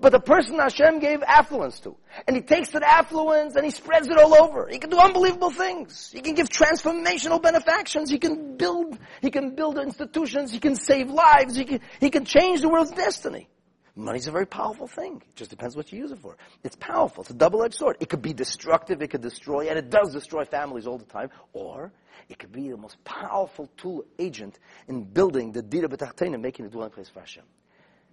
But 0.00 0.12
the 0.12 0.20
person 0.20 0.58
Hashem 0.58 0.98
gave 1.00 1.22
affluence 1.22 1.80
to, 1.80 1.96
and 2.26 2.36
he 2.36 2.42
takes 2.42 2.70
that 2.70 2.82
affluence 2.82 3.56
and 3.56 3.64
he 3.64 3.70
spreads 3.70 4.08
it 4.08 4.16
all 4.16 4.34
over. 4.34 4.68
He 4.68 4.78
can 4.78 4.90
do 4.90 4.98
unbelievable 4.98 5.50
things. 5.50 6.10
He 6.12 6.20
can 6.20 6.34
give 6.34 6.48
transformational 6.48 7.40
benefactions. 7.40 8.10
He 8.10 8.18
can 8.18 8.56
build, 8.56 8.98
he 9.20 9.30
can 9.30 9.54
build 9.54 9.78
institutions. 9.78 10.52
He 10.52 10.58
can 10.58 10.76
save 10.76 11.10
lives. 11.10 11.54
He 11.56 11.64
can, 11.64 11.80
he 12.00 12.10
can 12.10 12.24
change 12.24 12.60
the 12.60 12.68
world's 12.68 12.92
destiny. 12.92 13.48
Money's 13.94 14.26
a 14.26 14.30
very 14.30 14.46
powerful 14.46 14.86
thing. 14.86 15.16
It 15.16 15.36
just 15.36 15.50
depends 15.50 15.76
what 15.76 15.92
you 15.92 15.98
use 15.98 16.12
it 16.12 16.18
for. 16.18 16.38
It's 16.64 16.76
powerful. 16.76 17.22
It's 17.22 17.30
a 17.30 17.34
double-edged 17.34 17.74
sword. 17.74 17.98
It 18.00 18.08
could 18.08 18.22
be 18.22 18.32
destructive. 18.32 19.02
It 19.02 19.08
could 19.08 19.20
destroy, 19.20 19.68
and 19.68 19.78
it 19.78 19.90
does 19.90 20.14
destroy 20.14 20.44
families 20.44 20.86
all 20.86 20.96
the 20.96 21.04
time. 21.04 21.28
Or 21.52 21.92
it 22.30 22.38
could 22.38 22.52
be 22.52 22.70
the 22.70 22.78
most 22.78 23.02
powerful 23.04 23.68
tool 23.76 24.04
agent 24.18 24.58
in 24.88 25.04
building 25.04 25.52
the 25.52 25.60
Dira 25.60 25.88
B'tachtein 25.88 26.32
and 26.32 26.42
making 26.42 26.64
a 26.64 26.68
dwelling 26.70 26.90
place 26.90 27.10
for 27.10 27.20
Hashem. 27.20 27.44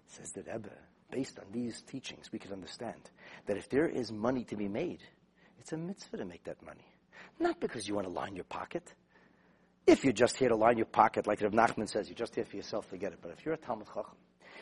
Says 0.08 0.34
the 0.34 0.42
Rebbe 0.42 0.70
based 1.12 1.40
on 1.40 1.46
these 1.52 1.82
teachings, 1.82 2.32
we 2.32 2.40
can 2.40 2.52
understand 2.52 3.10
that 3.46 3.58
if 3.58 3.70
there 3.70 3.88
is 3.88 4.12
money 4.12 4.44
to 4.46 4.56
be 4.56 4.68
made, 4.68 5.00
it's 5.60 5.74
a 5.74 5.78
mitzvah 5.78 6.18
to 6.18 6.26
make 6.26 6.44
that 6.46 6.64
money. 6.66 6.86
Not 7.40 7.60
because 7.60 7.88
you 7.88 7.96
want 7.96 8.08
to 8.08 8.14
line 8.14 8.36
your 8.36 8.46
pocket. 8.46 8.94
If 9.88 10.04
you're 10.04 10.14
just 10.14 10.38
here 10.38 10.50
to 10.50 10.56
line 10.56 10.78
your 10.78 10.86
pocket, 10.86 11.28
like 11.28 11.42
Rav 11.42 11.52
Nachman 11.52 11.90
says, 11.90 12.08
you're 12.08 12.16
just 12.16 12.36
here 12.36 12.46
for 12.46 12.56
yourself, 12.56 12.86
forget 12.88 13.12
it. 13.12 13.20
But 13.22 13.32
if 13.32 13.46
you're 13.46 13.56
a 13.56 13.58
Talmid 13.58 13.88
Chacham, 13.88 14.18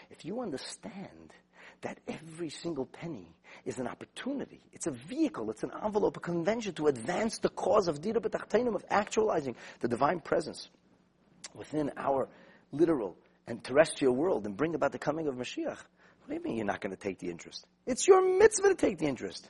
if 0.10 0.23
you 0.23 0.41
understand 0.41 1.33
that 1.81 1.99
every 2.07 2.49
single 2.49 2.86
penny 2.86 3.36
is 3.65 3.77
an 3.77 3.88
opportunity, 3.88 4.62
it's 4.71 4.88
a 4.88 4.91
vehicle, 4.91 5.51
it's 5.51 5.63
an 5.63 5.71
envelope, 5.83 6.17
a 6.17 6.19
convention 6.19 6.73
to 6.73 6.88
advance 6.88 7.39
the 7.39 7.49
cause 7.49 7.88
of 7.88 8.01
Dira 8.01 8.21
B'tachtenim, 8.21 8.75
of 8.75 8.86
actualizing 8.89 9.55
the 9.81 9.88
divine 9.88 10.19
presence 10.19 10.69
within 11.53 11.91
our 11.97 12.27
literal 12.71 13.15
and 13.47 13.63
terrestrial 13.63 14.15
world 14.15 14.45
and 14.45 14.55
bring 14.57 14.75
about 14.75 14.91
the 14.91 14.99
coming 14.99 15.27
of 15.27 15.36
Mashiach. 15.36 15.77
What 16.27 16.33
do 16.33 16.41
you 16.41 16.43
mean 16.43 16.57
you're 16.57 16.65
not 16.65 16.81
going 16.81 16.93
to 16.93 17.01
take 17.01 17.19
the 17.19 17.29
interest? 17.29 17.65
It's 17.85 18.05
your 18.05 18.21
mitzvah 18.37 18.67
to 18.67 18.75
take 18.75 18.97
the 18.97 19.05
interest. 19.05 19.49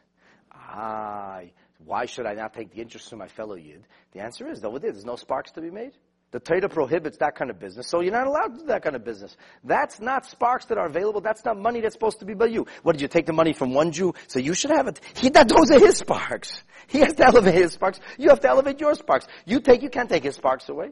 Ah, 0.53 1.41
why 1.83 2.05
should 2.05 2.27
I 2.27 2.35
not 2.35 2.53
take 2.53 2.71
the 2.71 2.81
interest 2.81 3.09
from 3.09 3.17
my 3.17 3.27
fellow 3.27 3.55
Yid? 3.55 3.83
The 4.11 4.19
answer 4.19 4.47
is, 4.47 4.63
over 4.63 4.77
there, 4.77 4.91
there's 4.91 5.03
no 5.03 5.15
sparks 5.15 5.51
to 5.53 5.61
be 5.61 5.71
made. 5.71 5.93
The 6.29 6.39
Torah 6.39 6.69
prohibits 6.69 7.17
that 7.17 7.35
kind 7.35 7.49
of 7.49 7.59
business, 7.59 7.87
so 7.87 8.01
you're 8.01 8.11
not 8.11 8.27
allowed 8.27 8.53
to 8.53 8.59
do 8.59 8.65
that 8.67 8.83
kind 8.83 8.95
of 8.95 9.03
business. 9.03 9.35
That's 9.63 9.99
not 9.99 10.27
sparks 10.27 10.65
that 10.65 10.77
are 10.77 10.85
available. 10.85 11.19
That's 11.19 11.43
not 11.43 11.57
money 11.57 11.81
that's 11.81 11.95
supposed 11.95 12.19
to 12.19 12.25
be 12.25 12.35
by 12.35 12.45
you. 12.45 12.67
What 12.83 12.91
did 12.91 13.01
you 13.01 13.07
take 13.07 13.25
the 13.25 13.33
money 13.33 13.53
from 13.53 13.73
one 13.73 13.91
Jew? 13.91 14.13
So 14.27 14.37
you 14.37 14.53
should 14.53 14.69
have 14.69 14.87
it. 14.87 14.99
He, 15.15 15.29
that, 15.29 15.49
those 15.49 15.71
are 15.71 15.79
his 15.79 15.97
sparks. 15.97 16.61
He 16.85 16.99
has 16.99 17.15
to 17.15 17.25
elevate 17.25 17.55
his 17.55 17.73
sparks. 17.73 17.99
You 18.19 18.29
have 18.29 18.41
to 18.41 18.49
elevate 18.49 18.79
your 18.79 18.93
sparks. 18.93 19.25
You 19.45 19.61
take, 19.61 19.81
you 19.81 19.89
can't 19.89 20.09
take 20.09 20.23
his 20.23 20.35
sparks 20.35 20.69
away. 20.69 20.91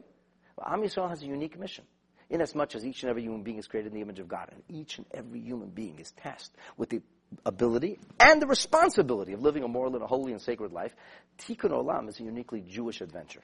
Well, 0.56 0.66
Am 0.68 0.82
Yisrael 0.82 1.08
has 1.08 1.22
a 1.22 1.26
unique 1.26 1.56
mission 1.56 1.84
inasmuch 2.30 2.74
as 2.74 2.84
each 2.84 3.02
and 3.02 3.10
every 3.10 3.22
human 3.22 3.42
being 3.42 3.58
is 3.58 3.66
created 3.66 3.92
in 3.92 3.94
the 3.94 4.02
image 4.02 4.18
of 4.18 4.28
God, 4.28 4.48
and 4.52 4.62
each 4.68 4.98
and 4.98 5.06
every 5.12 5.40
human 5.40 5.68
being 5.68 5.98
is 5.98 6.12
tasked 6.12 6.56
with 6.76 6.90
the 6.90 7.00
ability 7.44 7.98
and 8.20 8.40
the 8.40 8.46
responsibility 8.46 9.32
of 9.32 9.42
living 9.42 9.64
a 9.64 9.68
moral 9.68 9.94
and 9.94 10.02
a 10.02 10.06
holy 10.06 10.32
and 10.32 10.40
sacred 10.40 10.72
life, 10.72 10.94
Tikkun 11.38 11.70
Olam 11.70 12.08
is 12.08 12.20
a 12.20 12.22
uniquely 12.22 12.60
Jewish 12.60 13.00
adventure. 13.00 13.42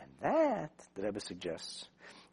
And 0.00 0.10
that, 0.22 0.72
the 0.94 1.02
Rebbe 1.02 1.20
suggests, 1.20 1.88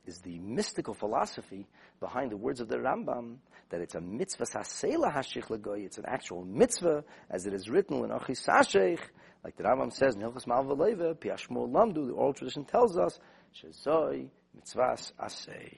is 0.05 0.19
the 0.19 0.39
mystical 0.39 0.93
philosophy 0.93 1.67
behind 1.99 2.31
the 2.31 2.37
words 2.37 2.61
of 2.61 2.69
the 2.69 2.77
Rambam, 2.77 3.37
that 3.69 3.81
it's 3.81 3.95
a 3.95 4.01
mitzvah 4.01 4.45
sasela 4.45 5.13
hashich 5.13 5.47
lagoy, 5.47 5.85
it's 5.85 5.97
an 5.97 6.05
actual 6.07 6.45
mitzvah, 6.45 7.03
as 7.29 7.45
it 7.45 7.53
is 7.53 7.69
written 7.69 7.97
in 7.97 8.11
Achis 8.11 8.47
Sashech, 8.47 8.99
like 9.43 9.57
the 9.57 9.63
Rambam 9.63 9.91
says 9.91 10.15
in 10.15 10.21
Hilchas 10.21 10.47
Malva 10.47 10.75
Piashmo 11.15 11.69
Lamdu, 11.69 12.07
the 12.07 12.13
oral 12.13 12.33
tradition 12.33 12.63
tells 12.63 12.97
us, 12.97 13.19
Shezoi 13.61 14.29
mitzvahs 14.57 15.11
asay. 15.19 15.77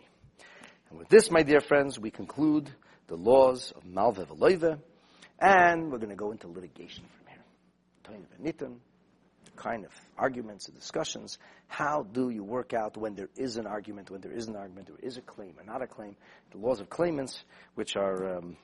And 0.90 1.00
with 1.00 1.10
this, 1.10 1.30
my 1.30 1.44
dear 1.44 1.60
friends, 1.60 2.00
we 2.00 2.12
conclude 2.12 2.70
the 3.08 3.16
laws 3.16 3.72
of 3.76 3.86
Malva 3.86 4.26
Veloiva, 4.26 4.80
and 5.40 5.92
we're 5.92 5.98
going 5.98 6.10
to 6.10 6.16
go 6.16 6.32
into 6.32 6.48
litigation 6.48 7.04
from 7.16 7.28
here. 7.28 7.44
The 8.58 8.72
kind 9.60 9.86
of 9.86 9.92
arguments 10.18 10.68
and 10.68 10.76
discussions. 10.76 11.38
How 11.68 12.04
do 12.04 12.30
you 12.30 12.44
work 12.44 12.74
out 12.74 12.98
when 12.98 13.14
there 13.14 13.30
is 13.36 13.58
an 13.58 13.68
argument, 13.68 14.10
when 14.10 14.22
there 14.22 14.32
is 14.32 14.48
an 14.48 14.56
argument, 14.56 14.88
there 14.88 15.08
is 15.08 15.18
a 15.18 15.22
claim 15.22 15.54
or 15.58 15.64
not 15.66 15.84
a 15.84 15.88
claim? 15.88 16.16
The 16.52 16.58
laws 16.58 16.80
of 16.80 16.90
claimants, 16.90 17.44
which 17.76 17.96
are 17.96 18.38
um, 18.38 18.58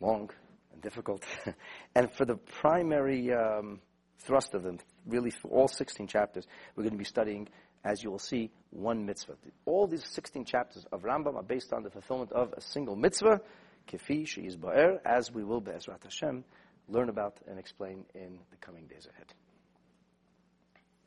long 0.00 0.30
and 0.72 0.82
difficult. 0.82 1.24
and 1.94 2.12
for 2.12 2.24
the 2.24 2.36
primary 2.36 3.32
um, 3.32 3.80
thrust 4.18 4.54
of 4.54 4.62
them, 4.62 4.78
really 5.06 5.30
for 5.30 5.48
all 5.48 5.68
16 5.68 6.08
chapters, 6.08 6.46
we're 6.74 6.82
going 6.82 6.92
to 6.92 6.98
be 6.98 7.04
studying, 7.04 7.48
as 7.84 8.02
you 8.02 8.10
will 8.10 8.18
see, 8.18 8.50
one 8.70 9.04
mitzvah. 9.04 9.34
All 9.66 9.86
these 9.86 10.04
16 10.10 10.44
chapters 10.44 10.86
of 10.90 11.02
Rambam 11.02 11.36
are 11.36 11.42
based 11.42 11.72
on 11.72 11.82
the 11.82 11.90
fulfillment 11.90 12.32
of 12.32 12.52
a 12.56 12.60
single 12.60 12.96
mitzvah, 12.96 13.40
kifi 13.88 14.26
she'is 14.26 14.56
ba'er, 14.56 14.98
as 15.04 15.30
we 15.30 15.44
will, 15.44 15.60
be'ezrat 15.60 16.02
Hashem, 16.02 16.44
learn 16.88 17.08
about 17.08 17.38
and 17.46 17.58
explain 17.58 18.04
in 18.14 18.38
the 18.50 18.56
coming 18.56 18.86
days 18.86 19.06
ahead. 19.12 19.32